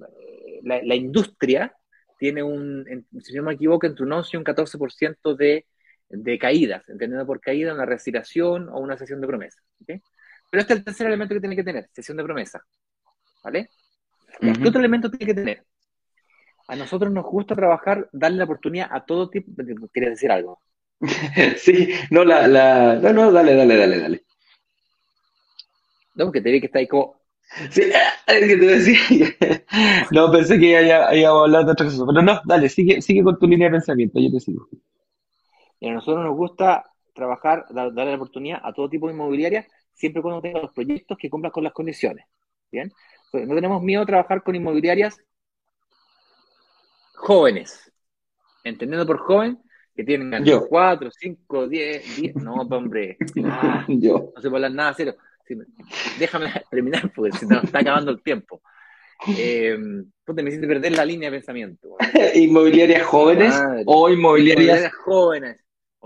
[0.00, 1.74] Eh, la industria
[2.20, 2.84] tiene un,
[3.22, 5.64] si no me equivoco, entre un 11 y un 14% de,
[6.10, 9.58] de caídas, entendiendo por caída una respiración o una sesión de promesa.
[9.86, 12.62] Pero este es el tercer elemento que tiene que tener, sesión de promesa.
[13.42, 13.70] ¿Vale?
[14.38, 15.64] ¿Qué otro elemento tiene que tener?
[16.68, 19.50] A nosotros nos gusta trabajar, darle la oportunidad a todo tipo.
[19.90, 20.60] ¿Quieres decir algo?
[21.56, 24.24] sí, no, la, la, no, no, dale, dale, dale, dale.
[26.16, 27.19] No, porque te vi que está ahí como
[27.70, 27.82] Sí,
[28.26, 28.98] es que te decía.
[30.12, 30.70] No, pensé que
[31.12, 32.04] íbamos a hablar de otra cosa.
[32.06, 34.68] Pero no, dale, sigue, sigue con tu línea de pensamiento, yo te sigo.
[35.80, 40.22] Y a nosotros nos gusta trabajar, darle la oportunidad a todo tipo de inmobiliarias, siempre
[40.22, 42.26] cuando tenga los proyectos que cumplan con las condiciones.
[42.70, 42.92] ¿Bien?
[43.32, 45.20] no tenemos miedo a trabajar con inmobiliarias
[47.14, 47.92] jóvenes.
[48.62, 49.58] Entendiendo por joven,
[49.94, 52.36] que tienen 4, 5, 10, 10.
[52.36, 53.16] No, hombre.
[53.44, 54.32] Ah, yo.
[54.34, 55.16] No se puede hablar nada serio
[56.18, 58.62] déjame terminar porque se nos está acabando el tiempo.
[59.36, 61.96] Eh, me hiciste perder la línea de pensamiento.
[62.34, 63.54] ¿Inmobiliarias jóvenes
[63.86, 64.92] o inmobiliarias...
[64.94, 65.58] jóvenes?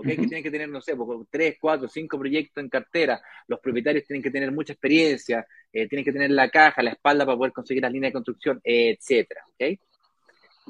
[0.03, 0.93] Que tienen que tener, no sé,
[1.29, 3.21] tres, cuatro, cinco proyectos en cartera.
[3.47, 7.25] Los propietarios tienen que tener mucha experiencia, eh, tienen que tener la caja, la espalda
[7.25, 9.41] para poder conseguir las líneas de construcción, etcétera.
[9.53, 9.79] ¿okay?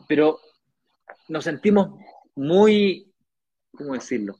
[0.08, 0.40] Pero
[1.30, 2.00] nos sentimos
[2.36, 3.12] muy,
[3.76, 4.36] ¿cómo decirlo?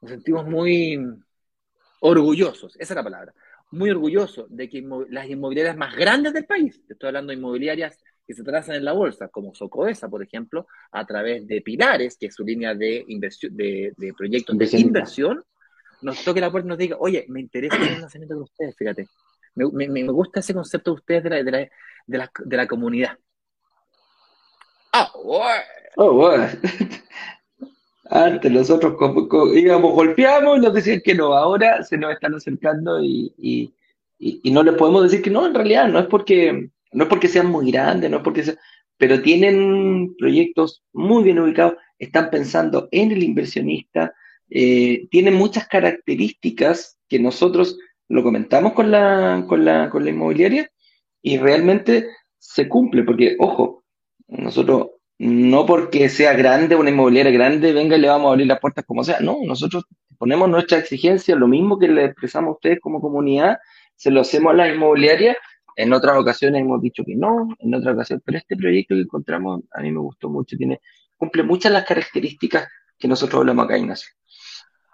[0.00, 1.00] Nos sentimos muy
[2.00, 3.32] orgullosos, esa es la palabra,
[3.72, 8.34] muy orgulloso de que las inmobiliarias más grandes del país, estoy hablando de inmobiliarias que
[8.34, 12.34] se trazan en la bolsa, como Socoesa, por ejemplo, a través de Pilares, que es
[12.34, 15.42] su línea de, inversión, de, proyectos de, inversión,
[16.02, 19.08] nos toque la puerta y nos diga, oye, me interesa el lanzamiento de ustedes, fíjate.
[19.54, 21.58] Me, me, gusta ese concepto de ustedes de la, de la,
[22.06, 23.18] de la, de la comunidad.
[24.92, 25.62] Ah, bueno.
[25.96, 26.48] Oh, bueno.
[28.14, 28.94] Antes nosotros
[29.54, 33.72] íbamos, golpeamos y nos decían que no, ahora se nos están acercando y,
[34.44, 37.46] no les podemos decir que no, en realidad no es porque, no es porque sean
[37.46, 38.58] muy grandes, no es porque sean,
[38.98, 44.14] pero tienen proyectos muy bien ubicados, están pensando en el inversionista,
[44.50, 50.70] eh, tienen muchas características que nosotros lo comentamos con la, con la, con la inmobiliaria
[51.22, 53.84] y realmente se cumple, porque ojo,
[54.28, 54.88] nosotros
[55.22, 58.84] no porque sea grande, una inmobiliaria grande, venga y le vamos a abrir las puertas
[58.84, 59.20] como sea.
[59.20, 59.84] No, nosotros
[60.18, 63.58] ponemos nuestra exigencia, lo mismo que le expresamos a ustedes como comunidad,
[63.94, 65.36] se lo hacemos a la inmobiliaria
[65.76, 69.60] En otras ocasiones hemos dicho que no, en otras ocasiones, pero este proyecto que encontramos
[69.72, 70.80] a mí me gustó mucho, tiene,
[71.16, 72.66] cumple muchas las características
[72.98, 74.10] que nosotros hablamos acá, Ignacio.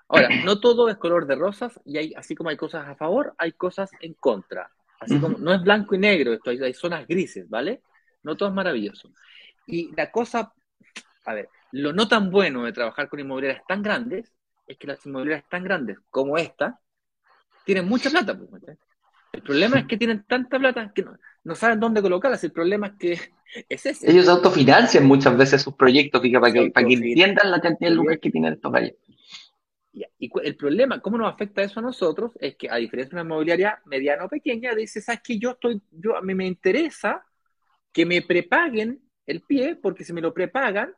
[0.09, 3.35] Ahora, no todo es color de rosas y hay, así como hay cosas a favor,
[3.39, 4.71] hay cosas en contra.
[5.01, 7.81] Así como no es blanco y negro esto, hay, hay zonas grises, ¿vale?
[8.23, 9.11] No todo es maravilloso.
[9.69, 10.53] Y la cosa,
[11.27, 14.33] a ver, lo no tan bueno de trabajar con inmobiliarias tan grandes
[14.67, 16.81] es que las inmobiliarias tan grandes como esta
[17.65, 18.37] tienen mucha plata.
[18.37, 18.63] Pues,
[19.33, 21.05] el problema es que tienen tanta plata que
[21.45, 22.43] no, saben dónde colocarlas.
[22.45, 23.13] El problema es que
[23.69, 24.11] es ese.
[24.11, 28.19] Ellos autofinancian muchas veces sus proyectos, para que, para que entiendan la cantidad de lucas
[28.23, 28.95] que tienen estos gallos.
[30.19, 32.33] Y el problema, ¿cómo nos afecta eso a nosotros?
[32.41, 35.83] Es que a diferencia de una inmobiliaria mediana o pequeña, dice, ¿sabes que Yo estoy,
[35.91, 37.25] yo, a mí me interesa
[37.93, 40.93] que me prepaguen el pie, porque si me lo prepagan,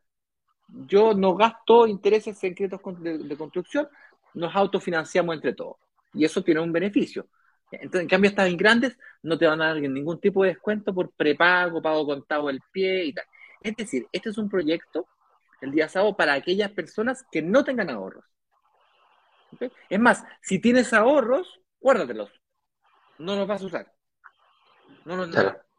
[0.68, 3.88] yo no gasto intereses en créditos de, construcción,
[4.34, 5.76] nos autofinanciamos entre todos.
[6.14, 7.26] Y eso tiene un beneficio.
[7.72, 11.10] Entonces, en cambio, estas grandes no te van a dar ningún tipo de descuento por
[11.10, 13.24] prepago, pago contado el pie y tal.
[13.60, 15.08] Es decir, este es un proyecto,
[15.60, 18.24] el día sábado, para aquellas personas que no tengan ahorros.
[19.88, 22.30] Es más, si tienes ahorros, guárdatelos.
[23.18, 23.92] No los vas a usar.
[25.04, 25.28] No,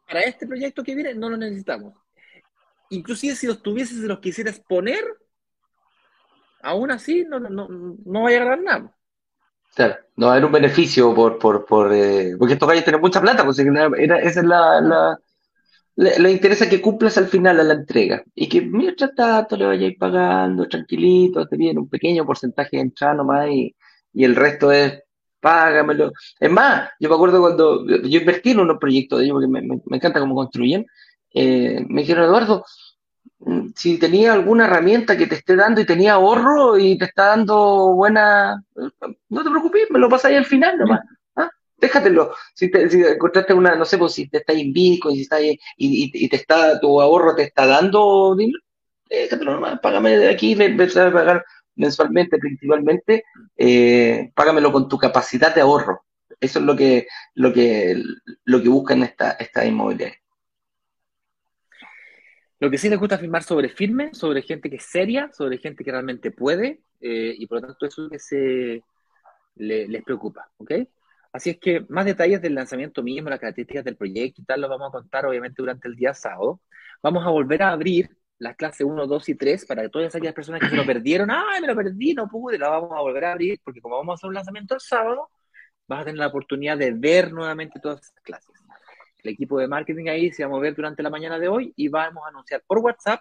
[0.06, 2.01] Para este proyecto que viene, no lo necesitamos
[2.92, 5.02] inclusive si los tuvieses y los quisieras poner,
[6.62, 8.96] aún así no, no, no vaya a ganar nada.
[9.74, 13.00] Claro, no va a haber un beneficio por, por, por eh, porque estos gallos tienen
[13.00, 15.18] mucha plata, pues era, esa es la, la,
[15.96, 19.96] le, interesa que cumplas al final a la entrega y que mientras tanto le vayáis
[19.98, 23.74] pagando tranquilito, te viene un pequeño porcentaje de entrada nomás y,
[24.12, 25.02] y el resto es
[25.40, 26.12] págamelo.
[26.38, 29.62] Es más, yo me acuerdo cuando yo invertí en unos proyectos de ellos porque me,
[29.62, 30.86] me encanta cómo construyen
[31.34, 32.64] eh, me dijeron, Eduardo,
[33.40, 37.26] mm, si tenía alguna herramienta que te esté dando y tenía ahorro y te está
[37.28, 38.62] dando buena,
[39.28, 41.00] no te preocupes, me lo pasáis al final nomás.
[41.36, 41.50] ¿ah?
[41.76, 42.34] Déjatelo.
[42.54, 45.40] Si, te, si encontraste una, no sé, pues si te está en Bitcoin, si está
[45.40, 48.36] y, y, te está, tu ahorro te está dando
[49.08, 51.44] déjatelo nomás, págame de aquí, me empezar a pagar
[51.76, 53.24] mensualmente, principalmente,
[53.56, 56.04] eh, págamelo con tu capacidad de ahorro.
[56.40, 58.02] Eso es lo que, lo que,
[58.44, 60.18] lo que buscan esta, esta inmobiliaria.
[62.62, 65.82] Lo que sí les gusta firmar sobre firme, sobre gente que es seria, sobre gente
[65.82, 68.84] que realmente puede, eh, y por lo tanto eso es lo que se,
[69.56, 70.70] les preocupa, ¿ok?
[71.32, 74.70] Así es que más detalles del lanzamiento mismo, las características del proyecto y tal, los
[74.70, 76.60] vamos a contar obviamente durante el día sábado.
[77.02, 80.34] Vamos a volver a abrir las clases 1, 2 y 3 para que todas aquellas
[80.34, 82.60] personas que se lo perdieron, ¡ay, me lo perdí, no pude!
[82.60, 85.30] La vamos a volver a abrir porque como vamos a hacer un lanzamiento el sábado,
[85.88, 88.61] vas a tener la oportunidad de ver nuevamente todas esas clases
[89.22, 91.88] el equipo de marketing ahí se va a mover durante la mañana de hoy y
[91.88, 93.20] vamos a anunciar por WhatsApp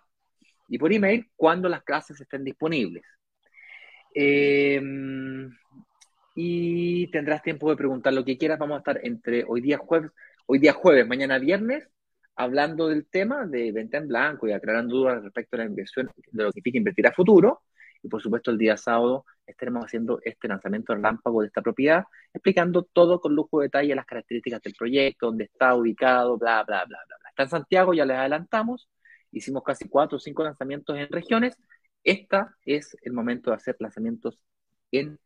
[0.67, 3.03] y por email cuando las clases estén disponibles.
[4.13, 5.51] Em,
[6.35, 8.59] y tendrás tiempo de preguntar lo que quieras.
[8.59, 10.11] Vamos a estar entre hoy día jueves,
[10.45, 11.87] hoy día jueves, mañana viernes,
[12.35, 16.43] hablando del tema de venta en blanco y aclarando dudas respecto a la inversión, de
[16.43, 17.61] lo que significa invertir a futuro.
[18.03, 22.83] Y por supuesto, el día sábado estaremos haciendo este lanzamiento relámpago de esta propiedad, explicando
[22.83, 26.99] todo con lujo de detalle las características del proyecto, dónde está ubicado, bla, bla, bla,
[27.05, 27.29] bla.
[27.29, 28.89] Está en Santiago, ya les adelantamos.
[29.31, 31.57] Hicimos casi cuatro o cinco lanzamientos en regiones.
[32.03, 34.43] Este es el momento de hacer lanzamientos
[34.91, 35.19] en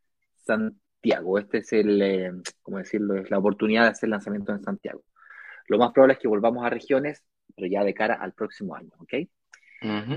[0.44, 1.38] Santiago.
[1.38, 3.16] Este es el, eh, ¿cómo decirlo?
[3.16, 5.02] Es la oportunidad de hacer lanzamientos en Santiago.
[5.68, 7.24] Lo más probable es que volvamos a regiones,
[7.54, 9.14] pero ya de cara al próximo año, ¿ok?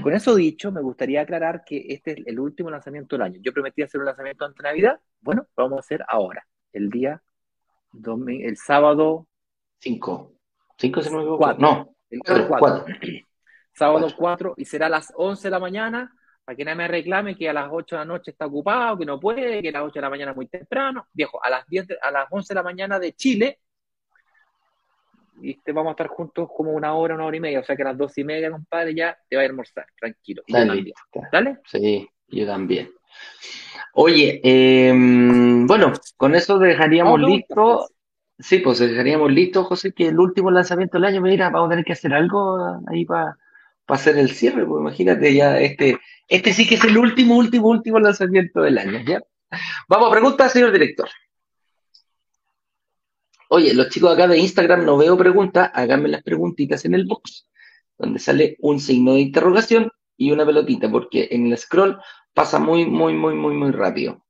[0.01, 3.39] Con eso dicho, me gustaría aclarar que este es el último lanzamiento del año.
[3.41, 4.99] Yo prometí hacer un lanzamiento ante Navidad.
[5.22, 7.22] Bueno, lo vamos a hacer ahora, el día,
[7.93, 9.28] el sábado
[9.80, 10.34] 5.
[10.78, 11.24] 5 se me
[11.57, 12.86] No, el 4.
[13.74, 17.36] Sábado 4 y será a las 11 de la mañana para que nadie me reclame
[17.36, 19.84] que a las 8 de la noche está ocupado, que no puede, que a las
[19.84, 21.07] 8 de la mañana es muy temprano.
[21.13, 23.59] Viejo, a las, 10 a las 11 de la mañana de Chile
[25.42, 27.60] y te vamos a estar juntos como una hora, una hora y media.
[27.60, 30.44] O sea que a las dos y media, compadre, ya te va a almorzar, tranquilo.
[30.48, 30.94] Dale.
[31.32, 31.60] ¿Dale?
[31.66, 32.92] Sí, yo también.
[33.94, 37.88] Oye, em, bueno, con eso dejaríamos listo.
[38.38, 41.86] Sí, pues dejaríamos listo, José, que el último lanzamiento del año, mira, vamos a tener
[41.86, 43.38] que hacer algo ahí para
[43.88, 48.00] hacer el cierre, pues imagínate ya, este, este sí que es el último, último, último
[48.00, 49.22] lanzamiento del año, ¿ya?
[49.88, 51.10] Vamos a preguntar, señor director.
[53.52, 57.50] Oye, los chicos acá de Instagram no veo preguntas, háganme las preguntitas en el box,
[57.97, 62.00] donde sale un signo de interrogación y una pelotita, porque en el scroll
[62.32, 64.24] pasa muy, muy, muy, muy, muy rápido.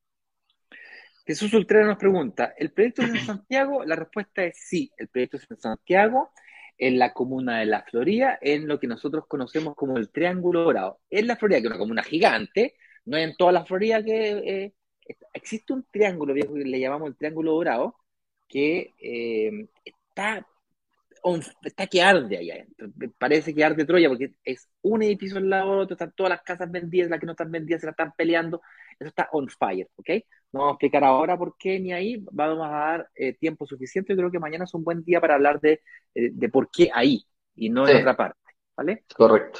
[1.25, 3.83] Jesús Ultrera nos pregunta, ¿el proyecto es en Santiago?
[3.83, 6.31] La respuesta es sí, el proyecto es en Santiago,
[6.77, 11.01] en la comuna de La Florida, en lo que nosotros conocemos como el Triángulo Dorado.
[11.09, 14.73] En La Florida, que es una comuna gigante, no en toda la Florida que eh,
[15.33, 17.98] existe un triángulo, viejo, que le llamamos el Triángulo Dorado,
[18.49, 20.45] que eh, está
[21.63, 22.65] está que arde allá
[23.17, 26.41] Parece que arde Troya porque es un edificio al lado del otro, están todas las
[26.41, 28.61] casas vendidas, las que no están vendidas se la están peleando.
[28.97, 30.09] Eso está on fire, ¿ok?
[30.51, 32.23] No vamos a explicar ahora por qué ni ahí.
[32.31, 34.13] Vamos a dar eh, tiempo suficiente.
[34.13, 35.81] Yo creo que mañana es un buen día para hablar de,
[36.15, 37.25] eh, de por qué ahí
[37.55, 38.39] y no en otra parte,
[38.75, 39.03] ¿vale?
[39.15, 39.59] Correcto.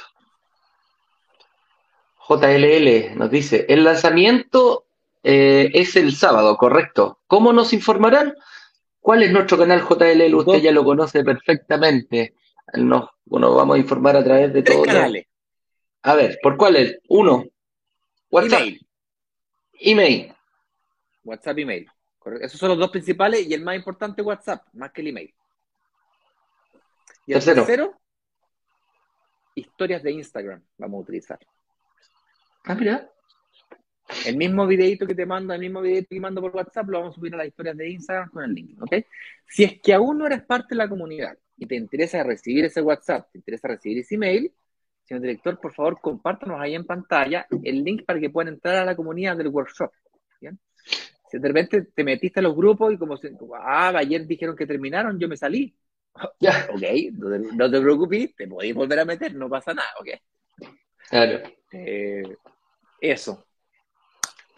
[2.28, 4.86] JLL nos dice, el lanzamiento
[5.22, 7.20] eh, es el sábado, correcto.
[7.26, 8.34] ¿Cómo nos informarán?
[9.00, 10.34] ¿Cuál es nuestro canal JLL?
[10.34, 12.34] Usted ya lo conoce perfectamente.
[12.74, 14.84] Nos, bueno, vamos a informar a través de todo.
[16.02, 16.98] A ver, ¿por cuál es?
[17.08, 17.44] Uno.
[18.30, 18.60] WhatsApp.
[18.60, 18.86] Email.
[19.80, 20.34] Email.
[21.24, 21.90] WhatsApp, email.
[22.40, 25.34] Esos son los dos principales y el más importante WhatsApp, más que el email.
[27.26, 27.98] Y el tercero,
[29.54, 31.38] historias de Instagram vamos a utilizar.
[32.64, 33.10] Ah, mira.
[34.26, 37.14] El mismo videito que te mando, el mismo videito que mando por WhatsApp, lo vamos
[37.14, 39.04] a subir a las historias de Instagram con el link, ¿ok?
[39.46, 42.82] Si es que aún no eres parte de la comunidad y te interesa recibir ese
[42.82, 44.52] WhatsApp, te interesa recibir ese email,
[45.04, 48.84] señor director, por favor, compártanos ahí en pantalla el link para que puedan entrar a
[48.84, 49.90] la comunidad del workshop,
[50.40, 50.58] ¿bien?
[51.30, 53.18] Si de repente te metiste a los grupos y como,
[53.56, 55.74] ah, ayer dijeron que terminaron, yo me salí.
[56.40, 56.68] Ya.
[56.74, 56.82] Ok,
[57.56, 60.08] no te, preocupes, te podéis volver a meter, no pasa nada, ok.
[61.08, 61.40] Claro.
[61.72, 62.36] Eh,
[63.00, 63.46] eso.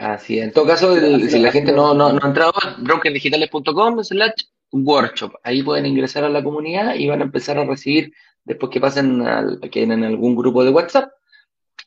[0.02, 4.32] Así En todo caso, si la gente no, no, no ha entrado, brokerdigitales.com slash
[4.72, 5.34] workshop.
[5.44, 9.22] Ahí pueden ingresar a la comunidad y van a empezar a recibir, después que pasen
[9.22, 11.12] al, que en algún grupo de WhatsApp,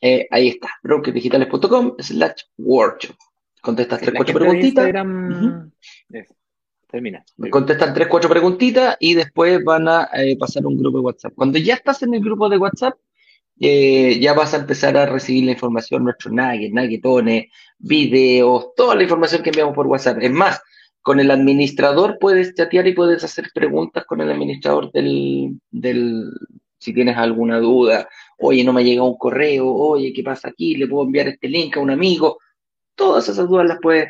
[0.00, 3.16] eh, ahí está, brokerdigitales.com slash workshop.
[3.60, 4.90] Contestas tres, cuatro preguntitas.
[6.88, 7.22] Termina.
[7.50, 11.34] Contestan tres, cuatro preguntitas y después van a eh, pasar un grupo de WhatsApp.
[11.34, 12.94] Cuando ya estás en el grupo de WhatsApp,
[13.60, 17.46] eh, ya vas a empezar a recibir la información, nuestro nugget, nuggetones,
[17.78, 20.18] videos, toda la información que enviamos por WhatsApp.
[20.20, 20.60] Es más,
[21.02, 26.32] con el administrador puedes chatear y puedes hacer preguntas con el administrador del, del
[26.78, 30.76] si tienes alguna duda, oye, no me llega un correo, oye, ¿qué pasa aquí?
[30.76, 32.38] ¿Le puedo enviar este link a un amigo?
[32.94, 34.08] Todas esas dudas las puedes,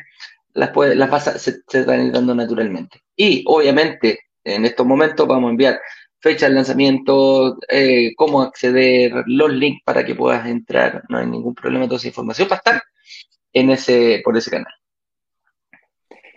[0.53, 3.01] las puedes, las vas a, se están dando naturalmente.
[3.15, 5.79] Y obviamente, en estos momentos vamos a enviar
[6.27, 11.55] fecha de lanzamiento, eh, cómo acceder, los links para que puedas entrar, no hay ningún
[11.55, 12.81] problema, toda esa información va a estar
[13.53, 14.73] en ese, por ese canal.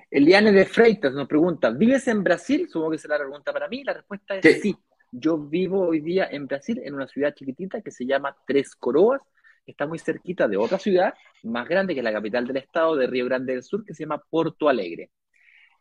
[0.08, 2.68] Eliane de Freitas nos pregunta, ¿vives en Brasil?
[2.68, 3.82] Supongo que será la pregunta para mí.
[3.82, 4.76] La respuesta es sí.
[5.10, 9.20] Yo vivo hoy día en Brasil, en una ciudad chiquitita que se llama Tres Coroas.
[9.66, 13.24] Está muy cerquita de otra ciudad más grande que la capital del estado de Río
[13.24, 15.10] Grande del Sur, que se llama Porto Alegre.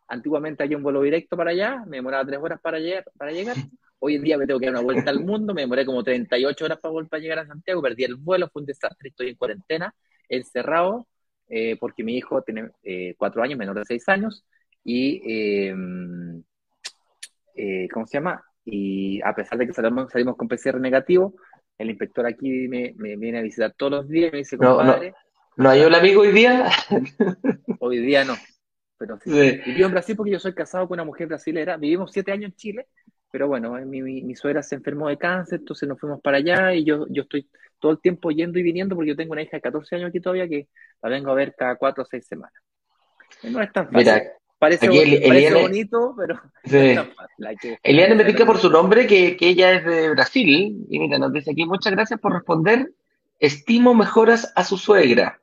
[0.07, 3.55] Antiguamente había un vuelo directo para allá, me demoraba tres horas para llegar, para llegar.
[3.99, 6.65] Hoy en día me tengo que dar una vuelta al mundo, me demoré como 38
[6.65, 9.35] horas para volver a llegar a Santiago, perdí el vuelo, fue un desastre, estoy en
[9.35, 9.93] cuarentena,
[10.29, 11.05] encerrado,
[11.49, 14.45] eh, porque mi hijo tiene eh, cuatro años, menor de seis años,
[14.83, 15.21] y,
[15.67, 16.41] em,
[17.55, 18.41] eh, ¿cómo se llama?
[18.63, 21.35] Y a pesar de que salimos, salimos con PCR negativo,
[21.77, 25.11] el inspector aquí me, viene a visitar todos los días me dice, compadre...
[25.11, 26.69] No, ¿No hay un amigo hoy día?
[27.79, 28.35] hoy día no,
[28.97, 29.31] pero sí.
[29.65, 32.55] Vivo en Brasil porque yo soy casado con una mujer brasilera, vivimos siete años en
[32.55, 32.87] Chile,
[33.31, 36.73] pero bueno, eh, mi, mi, suegra se enfermó de cáncer, entonces nos fuimos para allá
[36.73, 37.47] y yo, yo estoy
[37.79, 40.19] todo el tiempo yendo y viniendo porque yo tengo una hija de 14 años aquí
[40.19, 40.67] todavía que
[41.01, 42.61] la vengo a ver cada cuatro o seis semanas.
[43.43, 43.97] No es tan fácil.
[43.97, 44.23] Mira,
[44.57, 44.89] parece,
[45.53, 46.71] bonito, pero sí.
[46.71, 47.77] no es tan fácil.
[47.83, 51.31] Eliane me pica por su nombre que, que, ella es de Brasil y mira, nos
[51.31, 52.91] dice aquí muchas gracias por responder.
[53.39, 55.39] Estimo mejoras a su suegra.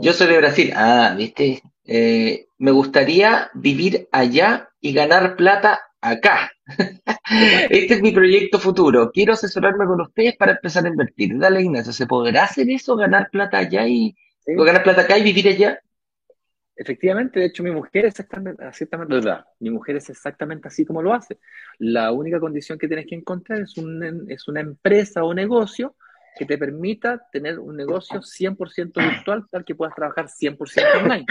[0.00, 0.72] Yo soy de Brasil.
[0.74, 1.62] Ah, viste.
[1.84, 6.50] Eh, me gustaría vivir allá y ganar plata acá.
[7.70, 9.10] este es mi proyecto futuro.
[9.12, 11.38] Quiero asesorarme con ustedes para empezar a invertir.
[11.38, 12.96] Dale, Ignacio, ¿se podrá hacer eso?
[12.96, 14.14] ¿Ganar plata allá y
[14.46, 15.80] ganar plata acá y vivir allá?
[16.80, 19.44] Efectivamente, de hecho, mi mujer es exactamente, ¿verdad?
[19.58, 21.38] Mi mujer es exactamente así como lo hace.
[21.78, 25.94] La única condición que tienes que encontrar es, un, es una empresa o negocio
[26.38, 30.56] que te permita tener un negocio 100% virtual, tal que puedas trabajar 100%
[31.02, 31.26] online.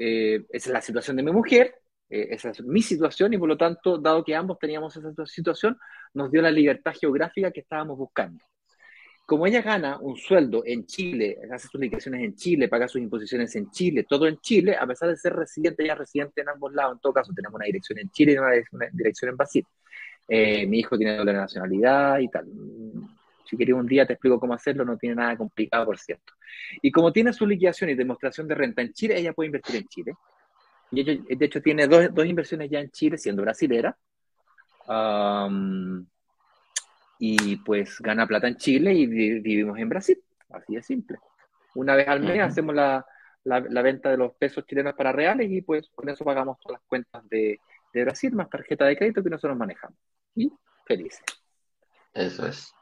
[0.00, 1.76] Eh, esa es la situación de mi mujer,
[2.12, 5.78] eh, esa es mi situación y por lo tanto, dado que ambos teníamos esa situación,
[6.12, 8.44] nos dio la libertad geográfica que estábamos buscando.
[9.24, 13.56] Como ella gana un sueldo en Chile, hace sus liquidaciones en Chile, paga sus imposiciones
[13.56, 16.74] en Chile, todo en Chile, a pesar de ser residente, ella es residente en ambos
[16.74, 19.64] lados, en todo caso tenemos una dirección en Chile y una, dirección en Brasil.
[20.28, 22.46] Eh, mi hijo tiene doble nacionalidad y tal.
[23.46, 26.34] Si quieres un día te explico cómo hacerlo, no tiene nada complicado, por cierto.
[26.82, 29.88] Y como tiene su liquidación y demostración de renta en Chile, ella puede invertir en
[29.88, 30.12] Chile.
[30.92, 31.02] Y
[31.36, 33.96] de hecho tiene dos, dos inversiones ya en Chile, siendo brasilera.
[37.18, 40.22] y pues gana plata en Chile y vivimos en Brasil.
[40.50, 41.18] Así de simple.
[41.74, 43.04] Una vez al mes hacemos la,
[43.44, 46.88] la, venta de los pesos chilenos para reales y pues con eso pagamos todas las
[46.88, 47.58] cuentas de,
[47.92, 49.96] de Brasil más tarjeta de crédito que nosotros manejamos.
[50.34, 50.52] y
[50.86, 51.22] felices.
[52.12, 52.74] Eso es.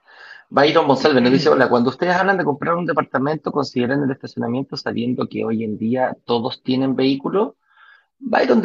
[0.48, 4.76] Byron Monsalve nos dice, hola, cuando ustedes hablan de comprar un departamento, ¿consideran el estacionamiento
[4.76, 7.56] sabiendo que hoy en día todos tienen vehículo?
[8.20, 8.62] Byron,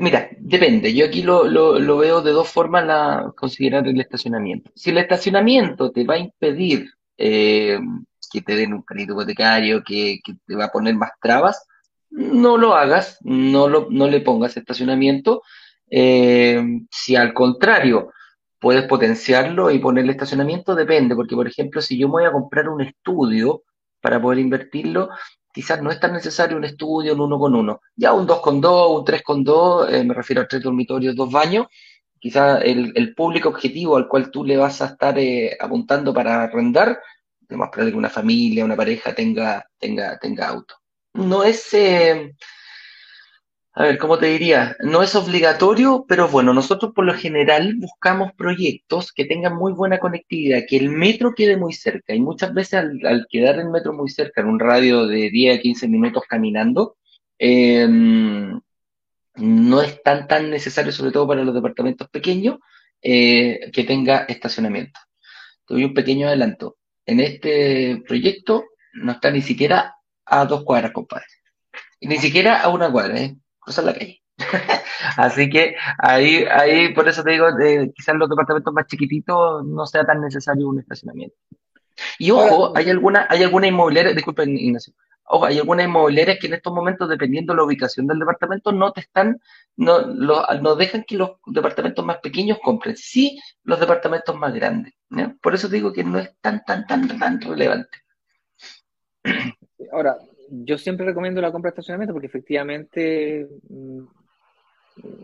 [0.00, 0.94] mira, depende.
[0.94, 4.70] Yo aquí lo, lo, veo de dos formas la, considerar el estacionamiento.
[4.74, 7.78] Si el estacionamiento te va a impedir eh,
[8.30, 11.66] que te den un crédito hipotecario, que, que, te va a poner más trabas,
[12.10, 15.42] no lo hagas, no, lo, no le pongas estacionamiento.
[15.90, 18.12] Eh, si al contrario,
[18.60, 22.68] puedes potenciarlo y ponerle estacionamiento, depende, porque por ejemplo, si yo me voy a comprar
[22.68, 23.62] un estudio
[24.00, 25.10] para poder invertirlo,
[25.52, 27.80] quizás no es tan necesario un estudio, un uno con uno.
[27.96, 31.16] Ya un dos con dos, un tres con dos, eh, me refiero a tres dormitorios,
[31.16, 31.66] dos baños,
[32.18, 37.00] quizás el, público objetivo al cual tú le vas a estar eh, apuntando para arrendar,
[37.50, 40.74] más para que una familia, una pareja tenga, tenga, tenga auto.
[41.14, 42.34] No es, eh,
[43.78, 44.76] a ver, ¿cómo te diría?
[44.80, 50.00] No es obligatorio, pero bueno, nosotros por lo general buscamos proyectos que tengan muy buena
[50.00, 52.12] conectividad, que el metro quede muy cerca.
[52.12, 55.62] Y muchas veces al, quedar el metro muy cerca, en un radio de 10 a
[55.62, 56.96] 15 minutos caminando,
[57.38, 58.60] em,
[59.36, 62.58] no es tan, tan necesario, sobre todo para los departamentos pequeños,
[63.00, 64.98] eh, que tenga estacionamiento.
[65.66, 66.78] Te doy un pequeño adelanto.
[67.06, 68.64] En este proyecto
[68.94, 69.94] no está ni siquiera
[70.26, 71.26] a dos cuadras, compadre.
[72.00, 73.36] Ni siquiera a una cuadra, ¿eh?
[73.68, 74.22] Cruzar la calle.
[75.16, 79.86] Así que ahí, ahí, por eso te digo, eh, quizás los departamentos más chiquititos no
[79.86, 81.36] sea tan necesario un estacionamiento.
[82.18, 84.94] Y ojo, hay alguna, hay alguna inmobiliaria, disculpen Ignacio,
[85.24, 88.92] ojo, hay algunas inmobiliarias que en estos momentos, dependiendo de la ubicación del departamento, no
[88.92, 89.40] te están,
[89.76, 94.94] no, no dejan que los departamentos más pequeños compren, sí los departamentos más grandes.
[95.42, 97.98] Por eso digo que no es tan, tan, tan, tan relevante.
[99.92, 100.16] Ahora,
[100.50, 104.04] yo siempre recomiendo la compra de estacionamiento porque efectivamente mm,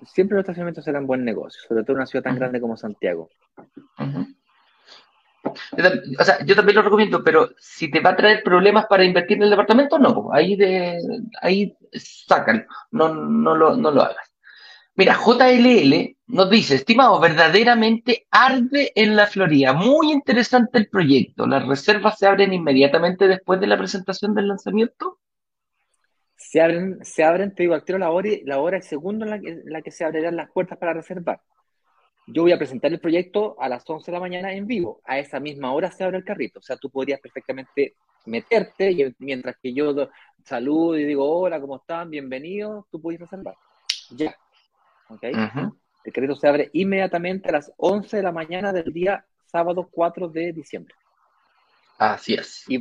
[0.06, 3.30] siempre los estacionamientos serán buen negocio, sobre todo en una ciudad tan grande como Santiago.
[5.44, 9.36] O sea, yo también lo recomiendo, pero si te va a traer problemas para invertir
[9.36, 10.98] en el departamento, no, ahí de
[11.42, 14.23] ahí sácalo, no, no, lo, no lo hagas.
[14.96, 19.72] Mira, JLL nos dice, estimado, verdaderamente arde en la Florida.
[19.72, 21.46] Muy interesante el proyecto.
[21.48, 25.18] ¿Las reservas se abren inmediatamente después de la presentación del lanzamiento?
[26.36, 29.30] Se abren, se abren, te digo, al tiro la hora, la hora y segundo en
[29.32, 31.40] la, que, la que se abrirán las puertas para reservar.
[32.28, 35.00] Yo voy a presentar el proyecto a las 11 de la mañana en vivo.
[35.04, 36.60] A esa misma hora se abre el carrito.
[36.60, 40.08] O sea, tú podrías perfectamente meterte y mientras que yo
[40.44, 42.10] saludo y digo, hola, ¿cómo están?
[42.10, 43.56] Bienvenidos, tú puedes reservar.
[44.10, 44.34] Ya.
[45.10, 50.28] El crédito se abre inmediatamente a las 11 de la mañana del día sábado 4
[50.28, 50.94] de diciembre.
[51.98, 52.64] Así es.
[52.68, 52.80] Y,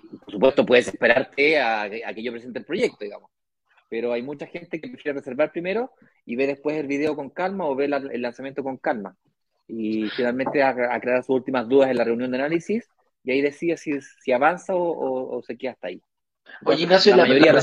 [0.00, 3.30] por supuesto puedes esperarte a, que yo presente el proyecto, digamos.
[3.88, 5.92] Pero hay mucha gente que prefiere reservar primero
[6.26, 9.16] y ve después el video con calma o ve el lanzamiento con calma.
[9.68, 12.88] Y finalmente aclarar sus últimas dudas en la reunión de análisis
[13.22, 16.02] y ahí decide si, si avanza o, se queda hasta ahí.
[16.64, 17.62] Oye, Ignacio, la, mayoría la,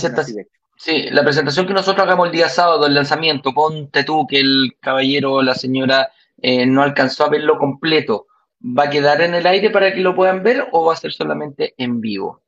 [0.83, 4.77] Sí, la presentación que nosotros hagamos el día sábado, el lanzamiento, ponte tú que el
[4.79, 6.09] caballero o la señora
[6.41, 8.25] eh, no alcanzó a verlo completo,
[8.63, 11.11] ¿va a quedar en el aire para que lo puedan ver o va a ser
[11.11, 12.41] solamente en vivo?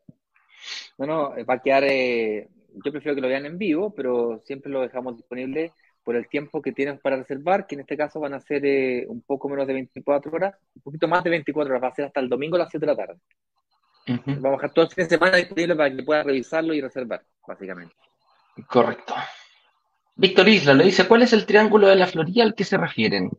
[0.98, 2.50] No, no, va a quedar, eh,
[2.84, 5.72] yo prefiero que lo vean en vivo, pero siempre lo dejamos disponible
[6.04, 9.06] por el tiempo que tienen para reservar, que en este caso van a ser eh,
[9.08, 12.06] un poco menos de 24 horas, un poquito más de 24 horas, va a ser
[12.06, 13.20] hasta el domingo a las 7 de la tarde.
[14.26, 17.22] Vamos a dejar todo el fin de semana disponible para que puedan revisarlo y reservar,
[17.48, 17.94] básicamente.
[18.68, 19.16] Correcto.
[20.16, 23.32] Víctor Isla le dice, ¿cuál es el triángulo de la Florida al que se refieren?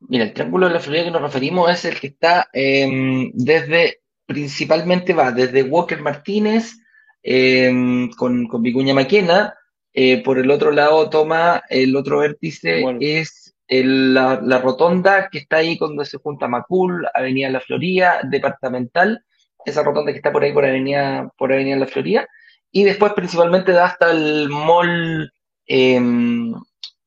[0.00, 4.00] Mira, el triángulo de la Florida que nos referimos es el que está em, desde,
[4.26, 6.76] principalmente va desde Walker Martínez
[7.22, 9.54] em, con, con Vicuña Maquena,
[9.94, 15.56] eh, por el otro lado toma el otro vértice, es la, la, rotonda que está
[15.56, 19.24] ahí cuando se junta Macul, Avenida La Florida, departamental,
[19.64, 22.28] esa rotonda que está por ahí por Avenida, por Avenida La Florida,
[22.72, 25.32] y después principalmente da hasta el mall,
[25.66, 26.52] em,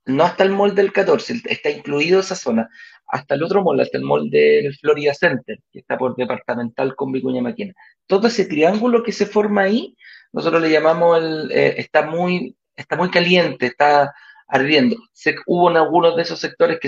[0.06, 2.70] no hasta el mall del 14, está incluido esa zona,
[3.08, 7.12] hasta el otro mall, hasta el mall del Florida Center, que está por departamental con
[7.12, 7.74] Vicuña Maquina.
[8.08, 9.96] Todo ese triángulo que se forma ahí,
[10.32, 14.14] nosotros le llamamos, el, eh, está, muy, está muy caliente, está
[14.48, 14.98] ardiendo.
[15.46, 16.88] Hubo en algunos de esos sectores que